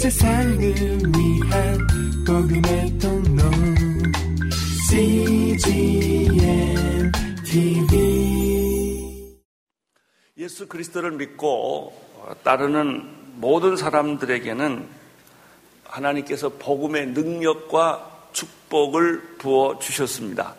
세상을 0.00 0.58
위한 0.58 1.78
복음의 2.26 2.98
통로 2.98 3.42
CGM 4.88 6.32
TV 7.44 9.36
예수 10.38 10.66
그리스도를 10.68 11.10
믿고 11.10 11.92
따르는 12.42 13.10
모든 13.34 13.76
사람들에게는 13.76 14.88
하나님께서 15.84 16.48
복음의 16.58 17.08
능력과 17.08 18.28
축복을 18.32 19.36
부어 19.36 19.78
주셨습니다. 19.80 20.54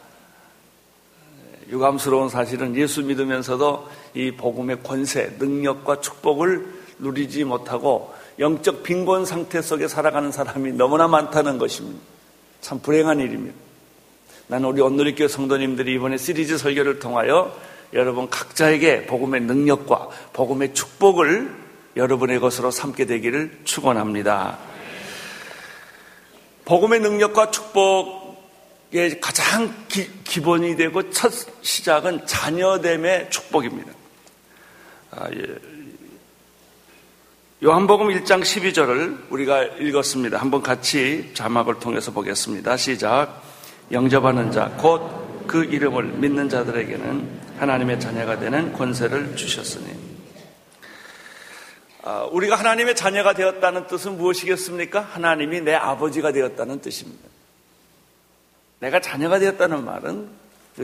유감스러운 1.67 2.29
사실은 2.29 2.75
예수 2.75 3.01
믿으면서도 3.01 3.89
이 4.13 4.29
복음의 4.33 4.83
권세, 4.83 5.35
능력과 5.39 5.99
축복을 5.99 6.81
누리지 6.99 7.43
못하고 7.43 8.20
영적 8.39 8.83
빈곤 8.83 9.25
상태 9.25 9.61
속에 9.61 9.87
살아가는 9.87 10.31
사람이 10.31 10.73
너무나 10.73 11.07
많다는 11.07 11.57
것입니다. 11.57 11.99
참 12.61 12.79
불행한 12.79 13.19
일입니다. 13.19 13.55
나는 14.47 14.67
우리 14.67 14.81
온누리교 14.81 15.27
성도님들이 15.27 15.95
이번에 15.95 16.17
시리즈 16.17 16.57
설교를 16.57 16.99
통하여 16.99 17.57
여러분 17.93 18.29
각자에게 18.29 19.05
복음의 19.05 19.41
능력과 19.41 20.09
복음의 20.33 20.73
축복을 20.73 21.53
여러분의 21.95 22.39
것으로 22.39 22.71
삼게 22.71 23.05
되기를 23.05 23.59
축원합니다. 23.63 24.57
복음의 26.65 27.01
능력과 27.01 27.51
축복의 27.51 29.19
가장 29.19 29.73
기, 29.87 30.09
본이 30.41 30.75
되고 30.77 31.09
첫 31.11 31.33
시작은 31.61 32.25
자녀됨의 32.25 33.29
축복입니다. 33.29 33.91
아, 35.11 35.27
예. 35.33 35.70
요한복음 37.63 38.07
1장 38.07 38.41
12절을 38.41 39.25
우리가 39.29 39.63
읽었습니다. 39.63 40.39
한번 40.39 40.63
같이 40.63 41.29
자막을 41.35 41.79
통해서 41.79 42.11
보겠습니다. 42.11 42.75
시작. 42.77 43.43
영접하는 43.91 44.51
자, 44.51 44.69
곧 44.77 45.21
그 45.47 45.65
이름을 45.65 46.03
믿는 46.03 46.47
자들에게는 46.47 47.41
하나님의 47.59 47.99
자녀가 47.99 48.39
되는 48.39 48.71
권세를 48.71 49.35
주셨으니. 49.35 49.85
아, 52.03 52.23
우리가 52.31 52.55
하나님의 52.55 52.95
자녀가 52.95 53.33
되었다는 53.33 53.87
뜻은 53.87 54.17
무엇이겠습니까? 54.17 55.01
하나님이 55.01 55.61
내 55.61 55.73
아버지가 55.73 56.31
되었다는 56.31 56.79
뜻입니다. 56.79 57.27
내가 58.79 59.01
자녀가 59.01 59.39
되었다는 59.39 59.83
말은 59.83 60.29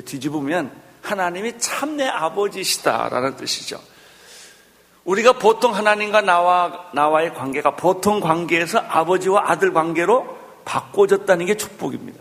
뒤집으면 0.03 0.71
하나님이 1.01 1.57
참 1.59 1.95
내 1.95 2.05
아버지시다라는 2.05 3.37
뜻이죠. 3.37 3.79
우리가 5.07 5.33
보통 5.33 5.73
하나님과 5.73 6.21
나와, 6.21 6.89
나와의 6.91 7.33
관계가 7.33 7.77
보통 7.77 8.19
관계에서 8.19 8.79
아버지와 8.79 9.49
아들 9.49 9.71
관계로 9.71 10.37
바꿔졌다는 10.65 11.45
게 11.45 11.55
축복입니다. 11.55 12.19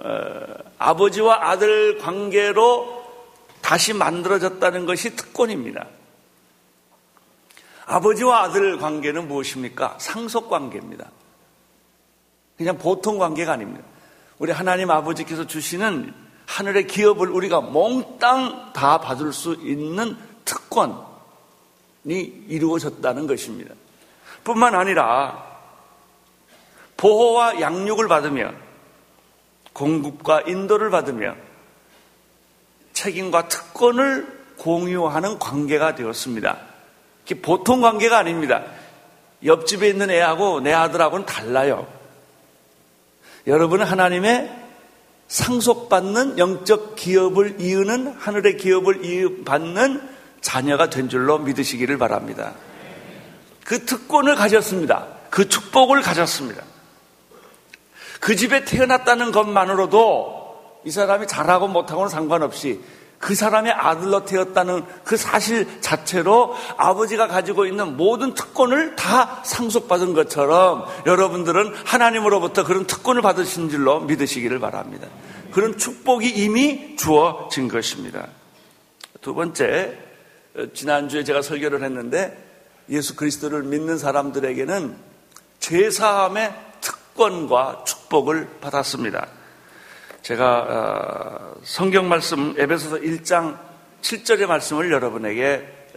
어, 0.00 0.10
아버지와 0.76 1.50
아들 1.50 1.98
관계로 1.98 3.04
다시 3.60 3.92
만들어졌다는 3.92 4.86
것이 4.86 5.14
특권입니다. 5.14 5.86
아버지와 7.86 8.42
아들 8.42 8.76
관계는 8.78 9.28
무엇입니까? 9.28 9.96
상속 10.00 10.50
관계입니다. 10.50 11.08
그냥 12.56 12.76
보통 12.76 13.18
관계가 13.18 13.52
아닙니다. 13.52 13.84
우리 14.38 14.50
하나님 14.50 14.90
아버지께서 14.90 15.46
주시는 15.46 16.12
하늘의 16.46 16.88
기업을 16.88 17.28
우리가 17.28 17.60
몽땅 17.60 18.72
다 18.72 18.98
받을 18.98 19.32
수 19.32 19.54
있는 19.62 20.16
특권이 20.44 20.94
이루어졌다는 22.48 23.26
것입니다. 23.26 23.74
뿐만 24.42 24.74
아니라 24.74 25.54
보호와 26.96 27.60
양육을 27.60 28.08
받으며 28.08 28.52
공급과 29.72 30.42
인도를 30.42 30.90
받으며 30.90 31.34
책임과 32.92 33.48
특권을 33.48 34.44
공유하는 34.58 35.38
관계가 35.38 35.94
되었습니다. 35.94 36.58
보통 37.42 37.80
관계가 37.80 38.18
아닙니다. 38.18 38.64
옆집에 39.44 39.88
있는 39.88 40.10
애하고 40.10 40.60
내 40.60 40.72
아들하고는 40.72 41.26
달라요. 41.26 41.86
여러분은 43.46 43.84
하나님의 43.84 44.64
상속받는 45.28 46.38
영적 46.38 46.96
기업을 46.96 47.60
이으는 47.60 48.12
하늘의 48.12 48.56
기업을 48.56 49.44
받는 49.44 50.13
자녀가 50.44 50.90
된 50.90 51.08
줄로 51.08 51.38
믿으시기를 51.38 51.96
바랍니다. 51.96 52.52
그 53.64 53.86
특권을 53.86 54.34
가졌습니다. 54.34 55.06
그 55.30 55.48
축복을 55.48 56.02
가졌습니다. 56.02 56.62
그 58.20 58.36
집에 58.36 58.64
태어났다는 58.64 59.32
것만으로도 59.32 60.82
이 60.84 60.90
사람이 60.90 61.26
잘하고 61.26 61.68
못하고는 61.68 62.10
상관없이 62.10 62.80
그 63.18 63.34
사람의 63.34 63.72
아들로 63.72 64.26
태었다는 64.26 64.84
그 65.02 65.16
사실 65.16 65.80
자체로 65.80 66.54
아버지가 66.76 67.26
가지고 67.26 67.64
있는 67.64 67.96
모든 67.96 68.34
특권을 68.34 68.96
다 68.96 69.40
상속받은 69.44 70.12
것처럼 70.12 70.84
여러분들은 71.06 71.74
하나님으로부터 71.86 72.64
그런 72.64 72.86
특권을 72.86 73.22
받으신 73.22 73.70
줄로 73.70 74.00
믿으시기를 74.00 74.58
바랍니다. 74.58 75.08
그런 75.52 75.78
축복이 75.78 76.28
이미 76.28 76.96
주어진 76.96 77.68
것입니다. 77.68 78.26
두 79.22 79.32
번째, 79.32 80.03
지난주에 80.72 81.24
제가 81.24 81.42
설교를 81.42 81.82
했는데 81.82 82.36
예수 82.88 83.16
그리스도를 83.16 83.62
믿는 83.62 83.98
사람들에게는 83.98 84.96
죄사함의 85.58 86.54
특권과 86.80 87.84
축복을 87.86 88.48
받았습니다. 88.60 89.28
제가 90.22 90.66
어, 90.68 91.60
성경 91.64 92.08
말씀 92.08 92.54
에베소서 92.56 92.96
1장 92.96 93.58
7절의 94.02 94.46
말씀을 94.46 94.92
여러분에게 94.92 95.88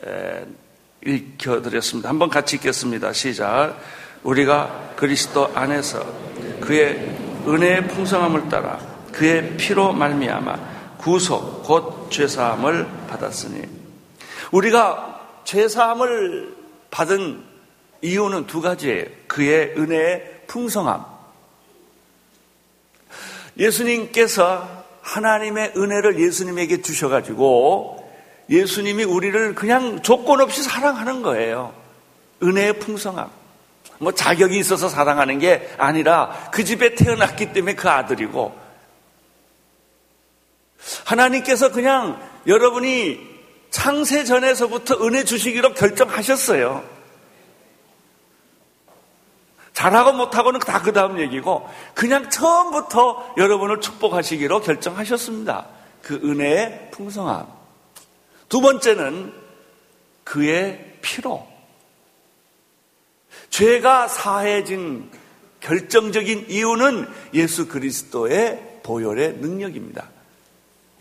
읽혀드렸습니다. 1.05 2.09
한번 2.09 2.29
같이 2.29 2.55
읽겠습니다. 2.55 3.13
시작. 3.13 3.77
우리가 4.23 4.93
그리스도 4.95 5.51
안에서 5.53 6.05
그의 6.61 7.15
은혜의 7.47 7.87
풍성함을 7.89 8.49
따라 8.49 8.79
그의 9.11 9.55
피로 9.57 9.93
말미암아 9.93 10.97
구속 10.97 11.63
곧 11.63 12.09
죄사함을 12.11 12.87
받았으니 13.07 13.76
우리가 14.51 15.41
죄사함을 15.43 16.55
받은 16.91 17.43
이유는 18.01 18.47
두 18.47 18.61
가지예요. 18.61 19.05
그의 19.27 19.73
은혜의 19.77 20.43
풍성함 20.47 21.05
예수님께서 23.57 24.85
하나님의 25.01 25.73
은혜를 25.75 26.19
예수님에게 26.19 26.81
주셔가지고 26.81 28.07
예수님이 28.49 29.03
우리를 29.03 29.55
그냥 29.55 30.01
조건 30.01 30.41
없이 30.41 30.63
사랑하는 30.63 31.21
거예요. 31.21 31.73
은혜의 32.43 32.79
풍성함. 32.79 33.29
뭐 33.99 34.11
자격이 34.11 34.57
있어서 34.59 34.89
사랑하는 34.89 35.39
게 35.39 35.73
아니라 35.77 36.49
그 36.51 36.63
집에 36.63 36.93
태어났기 36.93 37.51
때문에 37.51 37.73
그 37.73 37.89
아들이고 37.89 38.55
하나님께서 41.05 41.71
그냥 41.71 42.21
여러분이 42.45 43.36
창세 43.69 44.23
전에서부터 44.23 45.05
은혜 45.05 45.23
주시기로 45.23 45.73
결정하셨어요. 45.73 46.97
잘하고 49.73 50.13
못하고는 50.13 50.59
다 50.59 50.81
그 50.81 50.91
다음 50.91 51.19
얘기고 51.19 51.69
그냥 51.93 52.29
처음부터 52.29 53.35
여러분을 53.37 53.79
축복하시기로 53.81 54.61
결정하셨습니다. 54.61 55.67
그 56.01 56.15
은혜의 56.15 56.89
풍성함. 56.91 57.45
두 58.49 58.61
번째는 58.61 59.33
그의 60.23 60.97
피로. 61.01 61.47
죄가 63.49 64.07
사해진 64.07 65.11
결정적인 65.59 66.45
이유는 66.49 67.07
예수 67.33 67.67
그리스도의 67.67 68.79
보혈의 68.83 69.33
능력입니다. 69.37 70.09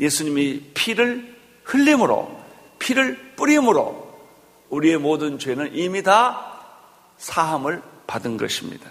예수님이 0.01 0.71
피를 0.75 1.37
흘림으로, 1.65 2.37
피를 2.79 3.35
뿌림으로 3.37 4.07
우리의 4.71 4.99
모든 4.99 5.39
죄는 5.39 5.75
이미 5.75 6.03
다 6.03 6.61
사함을 7.19 7.83
받은 8.07 8.37
것입니다. 8.37 8.91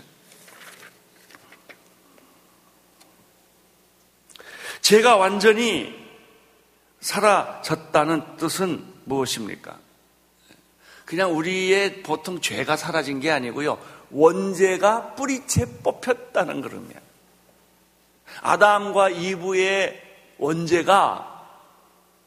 제가 4.82 5.16
완전히 5.16 5.96
사라졌다는 7.00 8.38
뜻은 8.38 8.86
무엇입니까? 9.06 9.78
그냥 11.06 11.36
우리의 11.36 12.04
보통 12.04 12.42
죄가 12.42 12.78
사라진 12.78 13.20
게 13.20 13.32
아니고요. 13.32 13.80
원죄가 14.12 15.16
뿌리채 15.16 15.66
뽑혔다는 15.84 16.62
그러면. 16.62 16.94
아담과 18.42 19.10
이브의 19.10 20.02
원죄가 20.38 21.35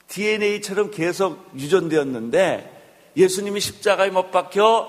DNA처럼 0.09 0.91
계속 0.91 1.51
유전되었는데 1.55 3.13
예수님이 3.17 3.61
십자가에 3.61 4.11
못 4.11 4.31
박혀 4.31 4.89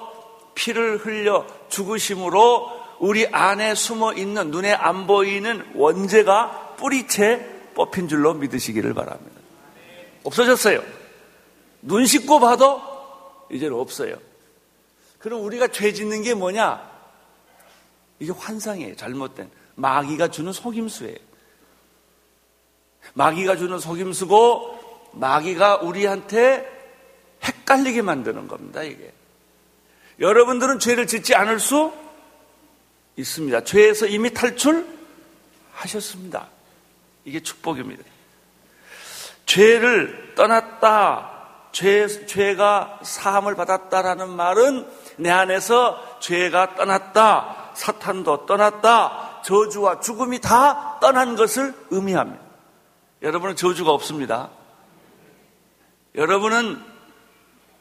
피를 0.55 0.97
흘려 0.97 1.45
죽으심으로 1.69 2.79
우리 2.99 3.27
안에 3.27 3.75
숨어 3.75 4.13
있는 4.13 4.51
눈에 4.51 4.73
안 4.73 5.07
보이는 5.07 5.65
원죄가 5.75 6.75
뿌리채 6.77 7.45
뽑힌 7.75 8.07
줄로 8.07 8.33
믿으시기를 8.33 8.93
바랍니다. 8.93 9.39
없어졌어요. 10.23 10.83
눈 11.81 12.05
씻고 12.05 12.39
봐도 12.39 12.81
이제는 13.51 13.77
없어요. 13.77 14.17
그럼 15.17 15.43
우리가 15.43 15.67
죄 15.69 15.93
짓는 15.93 16.23
게 16.23 16.33
뭐냐? 16.33 16.89
이게 18.19 18.31
환상이에요. 18.31 18.95
잘못된. 18.95 19.49
마귀가 19.75 20.29
주는 20.29 20.51
속임수예요. 20.51 21.15
마귀가 23.13 23.55
주는 23.55 23.79
속임수고 23.79 24.78
마귀가 25.11 25.77
우리한테 25.77 26.79
헷갈리게 27.43 28.01
만드는 28.01 28.47
겁니다, 28.47 28.81
이게. 28.83 29.11
여러분들은 30.19 30.79
죄를 30.79 31.07
짓지 31.07 31.35
않을 31.35 31.59
수 31.59 31.93
있습니다. 33.15 33.63
죄에서 33.63 34.07
이미 34.07 34.33
탈출하셨습니다. 34.33 36.47
이게 37.25 37.41
축복입니다. 37.41 38.03
죄를 39.45 40.33
떠났다, 40.35 41.31
죄, 41.71 42.07
죄가 42.25 42.99
사함을 43.03 43.55
받았다라는 43.55 44.29
말은 44.29 44.87
내 45.17 45.29
안에서 45.29 46.19
죄가 46.19 46.75
떠났다, 46.75 47.71
사탄도 47.73 48.45
떠났다, 48.45 49.41
저주와 49.43 50.01
죽음이 50.01 50.39
다 50.39 50.99
떠난 50.99 51.35
것을 51.35 51.73
의미합니다. 51.89 52.43
여러분은 53.21 53.55
저주가 53.55 53.91
없습니다. 53.91 54.49
여러분은 56.15 56.81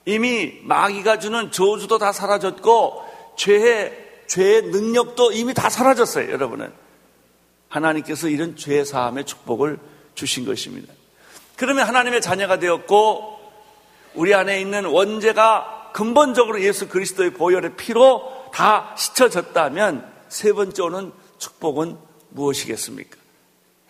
이미 0.04 0.60
마귀가 0.62 1.18
주는 1.18 1.50
저주도 1.50 1.98
다 1.98 2.12
사라졌고 2.12 3.04
죄의 3.36 4.08
죄의 4.28 4.62
능력도 4.64 5.32
이미 5.32 5.54
다 5.54 5.70
사라졌어요, 5.70 6.30
여러분은. 6.30 6.72
하나님께서 7.68 8.28
이런 8.28 8.56
죄 8.56 8.84
사함의 8.84 9.24
축복을 9.24 9.78
주신 10.14 10.44
것입니다. 10.44 10.92
그러면 11.56 11.86
하나님의 11.86 12.20
자녀가 12.20 12.58
되었고 12.58 13.38
우리 14.14 14.34
안에 14.34 14.60
있는 14.60 14.84
원죄가 14.84 15.90
근본적으로 15.92 16.62
예수 16.62 16.88
그리스도의 16.88 17.32
보혈의 17.34 17.76
피로 17.76 18.50
다 18.52 18.94
씻어졌다면 18.96 20.12
세 20.28 20.52
번째 20.52 20.82
오는 20.82 21.12
축복은 21.38 21.96
무엇이겠습니까? 22.30 23.16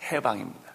해방입니다. 0.03 0.73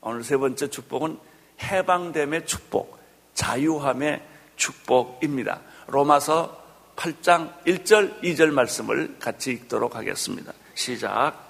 오늘 0.00 0.24
세 0.24 0.36
번째 0.36 0.68
축복은 0.68 1.18
해방됨의 1.62 2.46
축복, 2.46 2.98
자유함의 3.34 4.22
축복입니다. 4.56 5.60
로마서 5.88 6.64
8장 6.96 7.52
1절, 7.66 8.22
2절 8.22 8.50
말씀을 8.50 9.16
같이 9.20 9.52
읽도록 9.52 9.96
하겠습니다. 9.96 10.52
시작. 10.74 11.46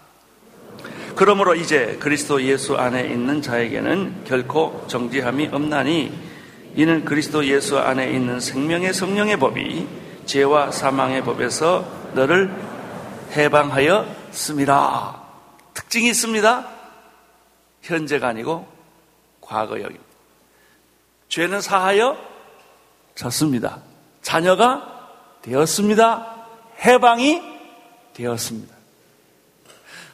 그러므로 1.14 1.54
이제 1.54 1.96
그리스도 2.00 2.42
예수 2.42 2.76
안에 2.76 3.06
있는 3.06 3.40
자에게는 3.40 4.24
결코 4.24 4.84
정지함이 4.88 5.48
없나니 5.52 6.12
이는 6.74 7.04
그리스도 7.04 7.46
예수 7.46 7.78
안에 7.78 8.10
있는 8.10 8.38
생명의 8.38 8.92
성령의 8.92 9.38
법이 9.38 9.88
죄와 10.26 10.72
사망의 10.72 11.22
법에서 11.22 11.88
너를 12.12 12.54
해방하였습니다. 13.32 15.22
특징이 15.72 16.08
있습니다. 16.08 16.68
현재가 17.82 18.28
아니고 18.28 18.75
과거형입니다. 19.46 20.04
죄는 21.28 21.60
사하여 21.60 22.16
졌습니다. 23.14 23.82
자녀가 24.22 25.10
되었습니다. 25.42 26.46
해방이 26.84 27.42
되었습니다. 28.14 28.74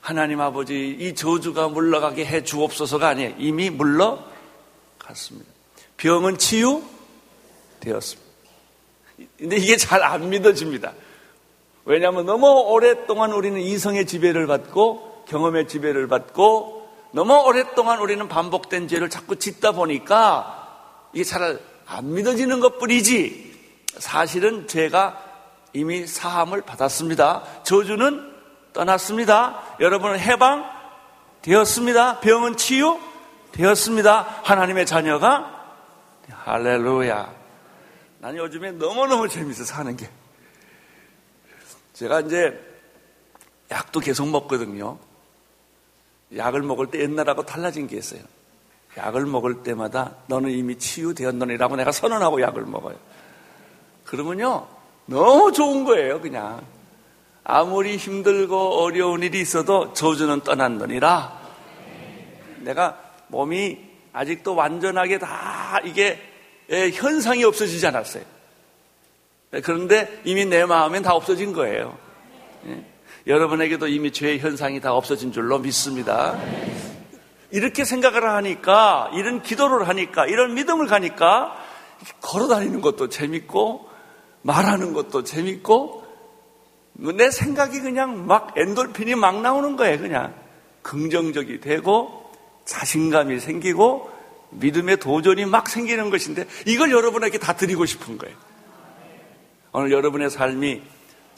하나님 0.01 0.41
아버지 0.41 0.97
이 0.99 1.15
저주가 1.15 1.69
물러가게 1.69 2.25
해 2.27 2.43
주옵소서가 2.43 3.09
아니에요. 3.09 3.35
이미 3.39 3.71
물러갔습니다. 3.71 5.51
병은 5.97 6.39
치유되었습니다. 6.39 8.33
근데 9.39 9.57
이게 9.57 9.77
잘 9.77 10.03
안 10.03 10.29
믿어집니다. 10.29 10.93
왜냐하면 11.85 12.27
너무 12.27 12.47
오랫동안 12.49 13.33
우리는 13.33 13.61
이성의 13.61 14.07
지배를 14.07 14.47
받고 14.47 15.25
경험의 15.29 15.69
지배를 15.69 16.09
받고 16.09 16.82
너무 17.13 17.35
오랫동안 17.45 18.01
우리는 18.01 18.27
반복된 18.29 18.89
죄를 18.89 19.11
자꾸 19.11 19.37
짓다 19.37 19.73
보니까 19.73 21.09
이게 21.13 21.25
잘 21.25 21.73
안 21.87 22.15
믿어지는 22.15 22.61
것 22.61 22.79
뿐이지 22.79 23.85
사실은 23.99 24.67
죄가 24.67 25.23
이미 25.75 26.07
사함을 26.07 26.63
받았습니다. 26.63 27.45
저주는 27.65 28.33
떠났습니다. 28.73 29.77
여러분은 29.81 30.19
해방 30.19 30.65
되었습니다. 31.43 32.21
병은 32.21 32.57
치유 32.57 32.99
되었습니다. 33.53 34.41
하나님의 34.43 34.87
자녀가 34.87 35.77
할렐루야. 36.31 37.35
난 38.21 38.37
요즘에 38.37 38.73
너무너무 38.73 39.29
재밌어 39.29 39.65
사는 39.65 39.95
게. 39.95 40.09
제가 41.93 42.21
이제 42.21 42.59
약도 43.71 44.01
계속 44.01 44.29
먹거든요. 44.29 44.99
약을 46.37 46.63
먹을 46.63 46.87
때 46.89 47.01
옛날하고 47.01 47.45
달라진 47.45 47.87
게 47.87 47.97
있어요. 47.97 48.21
약을 48.97 49.27
먹을 49.27 49.63
때마다 49.63 50.17
너는 50.27 50.51
이미 50.51 50.77
치유되었노니라고 50.79 51.77
내가 51.77 51.93
선언하고 51.93 52.43
약을 52.43 52.65
먹어요. 52.65 52.97
그러면요, 54.05 54.67
너무 55.07 55.53
좋은 55.53 55.85
거예요, 55.85 56.21
그냥. 56.21 56.63
아무리 57.45 57.97
힘들고 57.97 58.83
어려운 58.83 59.23
일이 59.23 59.41
있어도 59.41 59.93
저주는 59.95 60.41
떠났노니라. 60.43 61.41
내가 62.59 62.99
몸이 63.29 63.79
아직도 64.13 64.55
완전하게 64.55 65.19
다 65.19 65.81
이게 65.85 66.21
예, 66.71 66.91
현상이 66.91 67.43
없어지지 67.45 67.87
않았어요. 67.87 68.25
그런데 69.63 70.21
이미 70.25 70.45
내 70.45 70.65
마음엔 70.65 71.03
다 71.03 71.15
없어진 71.15 71.53
거예요. 71.53 71.97
예. 73.27 73.31
여러분에게도 73.31 73.89
이미 73.89 74.13
죄의 74.13 74.41
현상이 74.41 74.81
다 74.81 74.93
없어진 74.93 75.33
줄로 75.33 75.59
믿습니다. 75.59 76.39
이렇게 77.51 77.85
생각을 77.85 78.29
하니까, 78.29 79.11
이런 79.15 79.43
기도를 79.43 79.89
하니까, 79.89 80.27
이런 80.27 80.55
믿음을 80.55 80.87
가니까, 80.87 81.55
걸어 82.21 82.49
다니는 82.49 82.81
것도 82.81 83.09
재밌고, 83.09 83.89
말하는 84.43 84.93
것도 84.93 85.23
재밌고, 85.25 86.03
내 86.95 87.31
생각이 87.31 87.81
그냥 87.81 88.27
막 88.27 88.55
엔돌핀이 88.57 89.15
막 89.15 89.41
나오는 89.41 89.77
거예요, 89.77 89.99
그냥. 89.99 90.35
긍정적이 90.83 91.61
되고, 91.61 92.31
자신감이 92.65 93.39
생기고, 93.39 94.11
믿음의 94.51 94.99
도전이 94.99 95.45
막 95.45 95.69
생기는 95.69 96.11
것인데, 96.11 96.47
이걸 96.67 96.91
여러분에게 96.91 97.39
다 97.39 97.55
드리고 97.55 97.85
싶은 97.87 98.19
거예요. 98.19 98.35
오늘 99.73 99.93
여러분의 99.93 100.31
삶이 100.31 100.83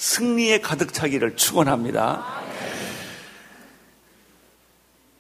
승리에 0.05 0.61
가득 0.61 0.93
차기를 0.93 1.35
축원합니다. 1.35 2.23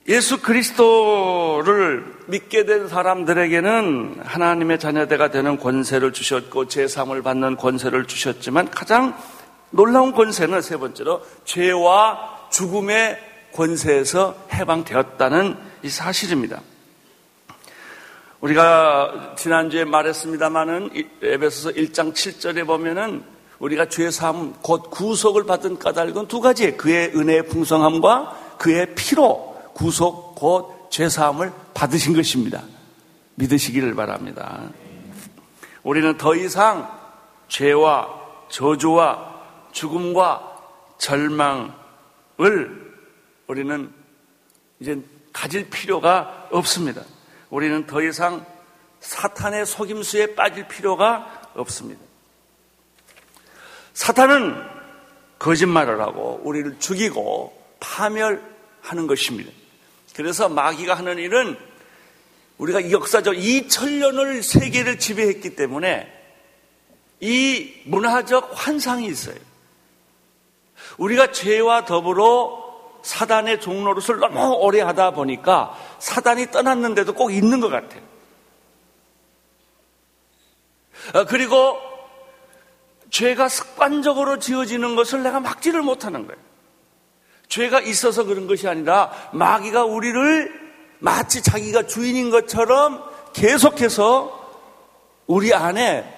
예수 0.08 0.42
그리스도를 0.42 2.04
믿게 2.26 2.66
된 2.66 2.88
사람들에게는 2.88 4.20
하나님의 4.22 4.78
자녀대가 4.78 5.30
되는 5.30 5.56
권세를 5.56 6.12
주셨고 6.12 6.68
제삼을 6.68 7.22
받는 7.22 7.56
권세를 7.56 8.04
주셨지만 8.04 8.70
가장 8.70 9.16
놀라운 9.70 10.12
권세는 10.12 10.60
세 10.60 10.76
번째로 10.76 11.22
죄와 11.46 12.48
죽음의 12.50 13.18
권세에서 13.54 14.36
해방되었다는 14.52 15.56
이 15.82 15.88
사실입니다. 15.88 16.60
우리가 18.40 19.34
지난주에 19.38 19.86
말했습니다마는 19.86 20.90
에베소서 21.22 21.70
1장 21.70 22.12
7절에 22.12 22.66
보면은 22.66 23.33
우리가 23.64 23.88
죄 23.88 24.10
사함 24.10 24.54
곧 24.62 24.90
구속을 24.90 25.44
받은 25.44 25.78
까닭은 25.78 26.28
두 26.28 26.40
가지 26.40 26.76
그의 26.76 27.12
은혜의 27.16 27.46
풍성함과 27.46 28.56
그의 28.58 28.94
피로 28.94 29.54
구속 29.74 30.34
곧 30.34 30.84
죄 30.94 31.08
사함을 31.08 31.52
받으신 31.74 32.14
것입니다. 32.14 32.62
믿으시기를 33.34 33.96
바랍니다. 33.96 34.70
우리는 35.82 36.16
더 36.16 36.36
이상 36.36 36.88
죄와 37.48 38.08
저주와 38.48 39.42
죽음과 39.72 40.56
절망을 40.98 41.72
우리는 43.48 43.92
이제 44.78 45.02
가질 45.32 45.68
필요가 45.68 46.46
없습니다. 46.52 47.02
우리는 47.50 47.84
더 47.88 48.00
이상 48.00 48.46
사탄의 49.00 49.66
속임수에 49.66 50.36
빠질 50.36 50.68
필요가 50.68 51.42
없습니다. 51.56 52.00
사탄은 53.94 54.54
거짓말을 55.38 56.00
하고 56.00 56.40
우리를 56.44 56.78
죽이고 56.78 57.56
파멸하는 57.80 59.06
것입니다. 59.06 59.50
그래서 60.14 60.48
마귀가 60.48 60.94
하는 60.94 61.18
일은 61.18 61.56
우리가 62.58 62.90
역사적 62.90 63.34
2천년을 63.34 64.42
세계를 64.42 64.98
지배했기 64.98 65.56
때문에 65.56 66.12
이 67.20 67.72
문화적 67.86 68.52
환상이 68.54 69.06
있어요. 69.06 69.36
우리가 70.98 71.32
죄와 71.32 71.84
더불어 71.84 72.62
사단의 73.02 73.60
종로릇을 73.60 74.18
너무 74.18 74.54
오래 74.54 74.80
하다 74.80 75.12
보니까 75.12 75.76
사단이 75.98 76.50
떠났는데도 76.50 77.14
꼭 77.14 77.32
있는 77.32 77.60
것 77.60 77.68
같아요. 77.68 78.02
어, 81.12 81.24
그리고 81.24 81.93
죄가 83.14 83.48
습관적으로 83.48 84.40
지어지는 84.40 84.96
것을 84.96 85.22
내가 85.22 85.38
막지를 85.38 85.82
못하는 85.82 86.26
거예요. 86.26 86.42
죄가 87.46 87.80
있어서 87.80 88.24
그런 88.24 88.48
것이 88.48 88.66
아니라 88.66 89.12
마귀가 89.32 89.84
우리를 89.84 90.52
마치 90.98 91.40
자기가 91.40 91.86
주인인 91.86 92.30
것처럼 92.30 93.04
계속해서 93.32 94.66
우리 95.28 95.54
안에 95.54 96.13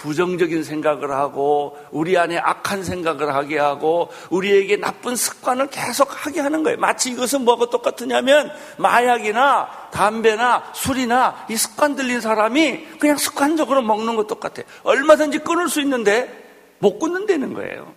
부정적인 0.00 0.64
생각을 0.64 1.10
하고 1.10 1.76
우리 1.90 2.16
안에 2.16 2.38
악한 2.38 2.84
생각을 2.84 3.34
하게 3.34 3.58
하고 3.58 4.08
우리에게 4.30 4.78
나쁜 4.78 5.14
습관을 5.14 5.66
계속 5.66 6.24
하게 6.24 6.40
하는 6.40 6.62
거예요. 6.62 6.78
마치 6.78 7.10
이것은 7.10 7.42
뭐가 7.42 7.68
똑같으냐면 7.68 8.50
마약이나 8.78 9.90
담배나 9.92 10.72
술이나 10.74 11.46
이 11.50 11.56
습관 11.56 11.96
들린 11.96 12.22
사람이 12.22 12.98
그냥 12.98 13.18
습관적으로 13.18 13.82
먹는 13.82 14.16
것 14.16 14.26
똑같아요. 14.26 14.64
얼마든지 14.84 15.40
끊을 15.40 15.68
수 15.68 15.82
있는데 15.82 16.34
못 16.78 16.98
끊는다는 16.98 17.52
거예요. 17.52 17.92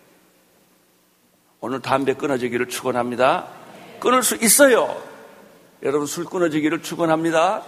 오늘 1.62 1.81
담배 1.81 2.15
끊어지기를 2.15 2.67
축원합니다. 2.67 3.48
끊을 4.01 4.24
수 4.24 4.36
있어요. 4.36 5.01
여러분 5.83 6.05
술 6.05 6.25
끊어지기를 6.25 6.81
축원합니다. 6.81 7.63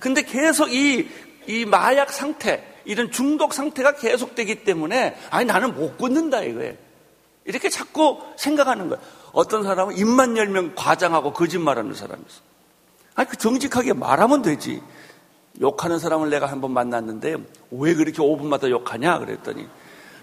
근데 0.00 0.22
계속 0.22 0.72
이, 0.72 1.10
이 1.46 1.66
마약 1.66 2.10
상태, 2.10 2.64
이런 2.88 3.10
중독 3.10 3.54
상태가 3.54 3.94
계속되기 3.96 4.64
때문에 4.64 5.16
아니 5.30 5.44
나는 5.44 5.74
못 5.74 5.96
끊는다 5.96 6.42
이거예요. 6.42 6.74
이렇게 7.44 7.68
자꾸 7.68 8.18
생각하는 8.36 8.88
거예요. 8.88 9.02
어떤 9.32 9.62
사람은 9.62 9.96
입만 9.96 10.36
열면 10.36 10.74
과장하고 10.74 11.32
거짓말하는 11.32 11.94
사람이 11.94 12.22
있어. 12.28 12.40
아니 13.14 13.28
그 13.28 13.36
정직하게 13.36 13.92
말하면 13.92 14.42
되지. 14.42 14.82
욕하는 15.60 15.98
사람을 15.98 16.30
내가 16.30 16.46
한번 16.46 16.72
만났는데 16.72 17.36
왜 17.70 17.94
그렇게 17.94 18.18
5분마다 18.18 18.70
욕하냐 18.70 19.18
그랬더니 19.18 19.66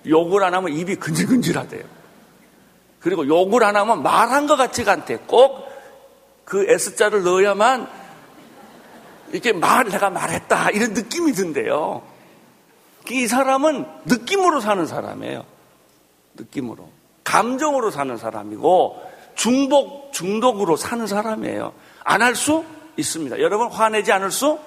욕을 0.08 0.44
안 0.44 0.54
하면 0.54 0.74
입이 0.74 0.96
근질근질하대요. 0.96 1.84
그리고 3.00 3.28
욕을 3.28 3.64
안 3.64 3.76
하면 3.76 4.02
말한 4.04 4.48
것 4.48 4.56
같지가 4.56 4.92
않대. 4.92 5.18
꼭 5.28 5.76
그 6.46 6.64
S자를 6.70 7.24
넣어야만 7.24 7.90
이렇게 9.32 9.52
말, 9.52 9.86
내가 9.90 10.12
말했다. 10.12 10.70
이런 10.70 10.94
느낌이 10.94 11.34
든대요. 11.34 12.04
이 13.12 13.28
사람은 13.28 13.86
느낌으로 14.06 14.60
사는 14.62 14.86
사람이에요. 14.86 15.46
느낌으로. 16.36 16.90
감정으로 17.24 17.92
사는 17.92 18.18
사람이고, 18.18 19.12
중복, 19.36 20.14
중독으로 20.14 20.76
사는 20.78 21.06
사람이에요. 21.08 21.74
안 22.04 22.22
할 22.22 22.36
수 22.36 22.64
있습니다. 22.98 23.40
여러분, 23.40 23.70
화내지 23.70 24.12
않을 24.12 24.32
수? 24.32 24.60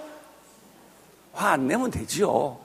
화 1.33 1.51
안 1.53 1.67
내면 1.69 1.91
되지요. 1.91 2.59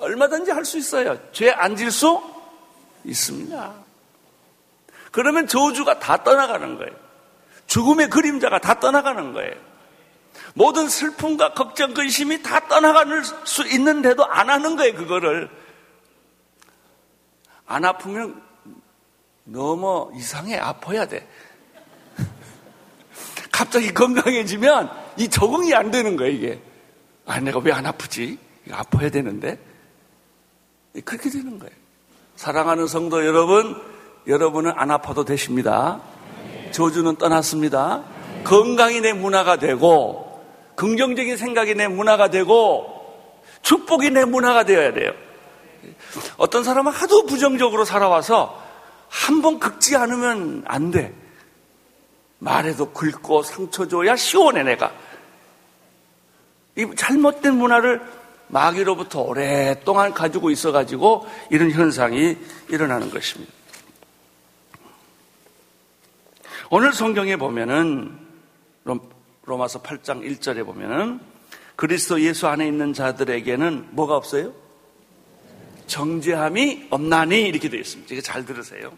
얼마든지 0.00 0.50
할 0.50 0.64
수 0.64 0.78
있어요. 0.78 1.18
죄 1.32 1.50
안 1.52 1.76
질 1.76 1.90
수 1.90 2.22
있습니다. 3.04 3.74
그러면 5.12 5.46
저주가 5.46 5.98
다 6.00 6.24
떠나가는 6.24 6.76
거예요. 6.76 6.92
죽음의 7.66 8.10
그림자가 8.10 8.58
다 8.58 8.80
떠나가는 8.80 9.32
거예요. 9.32 9.54
모든 10.54 10.88
슬픔과 10.88 11.54
걱정, 11.54 11.94
근심이 11.94 12.42
다 12.42 12.66
떠나갈 12.68 13.22
수 13.44 13.66
있는데도 13.68 14.24
안 14.24 14.48
하는 14.50 14.76
거예요, 14.76 14.94
그거를. 14.94 15.50
안 17.66 17.84
아프면 17.84 18.40
너무 19.44 20.10
이상해. 20.14 20.56
아파야 20.56 21.06
돼. 21.06 21.28
갑자기 23.52 23.92
건강해지면 23.92 24.90
이 25.18 25.28
적응이 25.28 25.74
안 25.74 25.90
되는 25.90 26.16
거예요, 26.16 26.32
이게. 26.32 26.62
아, 27.26 27.40
내가 27.40 27.58
왜 27.58 27.72
안 27.72 27.84
아프지? 27.86 28.38
아파야 28.70 29.10
되는데. 29.10 29.58
그렇게 31.04 31.30
되는 31.30 31.58
거예요. 31.58 31.74
사랑하는 32.36 32.86
성도 32.86 33.26
여러분, 33.26 33.80
여러분은 34.28 34.72
안 34.76 34.90
아파도 34.92 35.24
되십니다. 35.24 36.00
저주는 36.70 37.16
떠났습니다. 37.16 38.04
건강이 38.44 39.00
내 39.00 39.12
문화가 39.12 39.56
되고, 39.56 40.33
긍정적인 40.76 41.36
생각이 41.36 41.74
내 41.74 41.88
문화가 41.88 42.28
되고 42.30 43.42
축복이 43.62 44.10
내 44.10 44.24
문화가 44.24 44.64
되어야 44.64 44.92
돼요. 44.92 45.12
어떤 46.36 46.64
사람은 46.64 46.92
하도 46.92 47.26
부정적으로 47.26 47.84
살아와서 47.84 48.62
한 49.08 49.42
번 49.42 49.60
긁지 49.60 49.96
않으면 49.96 50.64
안 50.66 50.90
돼. 50.90 51.14
말에도 52.40 52.92
긁고 52.92 53.42
상처 53.42 53.86
줘야 53.86 54.16
시원해 54.16 54.62
내가. 54.64 54.92
이 56.76 56.86
잘못된 56.96 57.54
문화를 57.56 58.02
마귀로부터 58.48 59.20
오랫동안 59.22 60.12
가지고 60.12 60.50
있어가지고 60.50 61.26
이런 61.50 61.70
현상이 61.70 62.36
일어나는 62.68 63.10
것입니다. 63.10 63.52
오늘 66.70 66.92
성경에 66.92 67.36
보면은 67.36 68.18
로마서 69.46 69.82
8장 69.82 70.22
1절에 70.22 70.64
보면은 70.64 71.20
그리스도 71.76 72.20
예수 72.20 72.46
안에 72.46 72.66
있는 72.66 72.92
자들에게는 72.92 73.88
뭐가 73.90 74.16
없어요? 74.16 74.52
정죄함이 75.86 76.88
없나니 76.90 77.42
이렇게 77.42 77.68
되어 77.68 77.80
있습니다. 77.80 78.14
이거 78.14 78.22
잘 78.22 78.44
들으세요. 78.44 78.96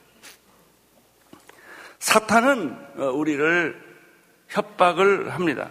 사탄은 1.98 2.78
어, 2.98 3.10
우리를 3.10 3.84
협박을 4.48 5.34
합니다. 5.34 5.70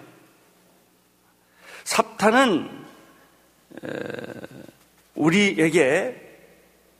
사탄은 1.85 2.85
우리에게 5.15 6.21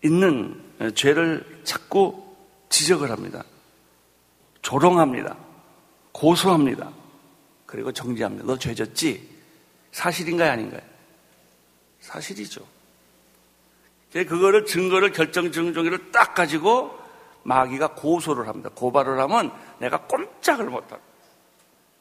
있는 0.04 0.62
죄를 0.94 1.62
자꾸 1.64 2.36
지적을 2.70 3.12
합니다. 3.12 3.44
조롱합니다. 4.62 5.36
고소합니다. 6.12 6.92
그리고 7.76 7.92
정지합니다. 7.92 8.46
너 8.46 8.58
죄졌지? 8.58 9.30
사실인가요? 9.92 10.50
아닌가요? 10.50 10.82
사실이죠. 12.00 12.66
그거를 14.14 14.66
증거를 14.66 15.12
결정 15.12 15.52
증종기를 15.52 16.10
딱 16.14 16.34
가지고 16.34 16.98
마귀가 17.44 17.96
고소를 17.96 18.48
합니다. 18.48 18.70
고발을 18.74 19.20
하면 19.20 19.52
내가 19.80 20.08
꼼짝을 20.08 20.70
못하고 20.70 21.02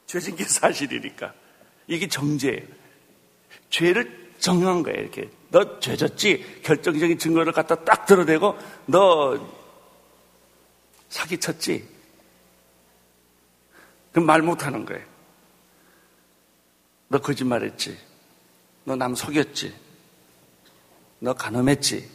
죄진 0.05 0.37
게 0.37 0.45
사실이니까 0.45 1.33
이게 1.87 2.07
정죄예요. 2.07 2.63
죄를 3.69 4.31
정한 4.39 4.81
거예요. 4.81 5.01
이렇게 5.01 5.29
너 5.49 5.77
죄졌지? 5.81 6.61
결정적인 6.63 7.17
증거를 7.17 7.51
갖다 7.51 7.75
딱 7.75 8.05
들어대고 8.05 8.57
너 8.85 9.37
사기쳤지? 11.09 11.85
그럼 14.13 14.25
말 14.25 14.41
못하는 14.41 14.85
거예요. 14.85 15.14
너 17.15 17.21
거짓말했지. 17.21 17.97
너 18.83 18.95
남 18.97 19.15
속였지. 19.15 19.73
너 21.19 21.33
간음했지. 21.33 22.09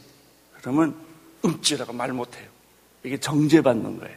그러면 0.61 0.95
음찌라고 1.43 1.95
말 1.95 2.13
못해요. 2.13 2.47
이게 3.03 3.17
정죄받는 3.19 3.99
거예요. 3.99 4.15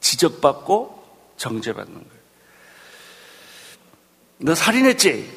지적받고 0.00 1.04
정죄받는 1.36 1.94
거예요. 1.94 2.22
너 4.38 4.54
살인했지. 4.56 5.30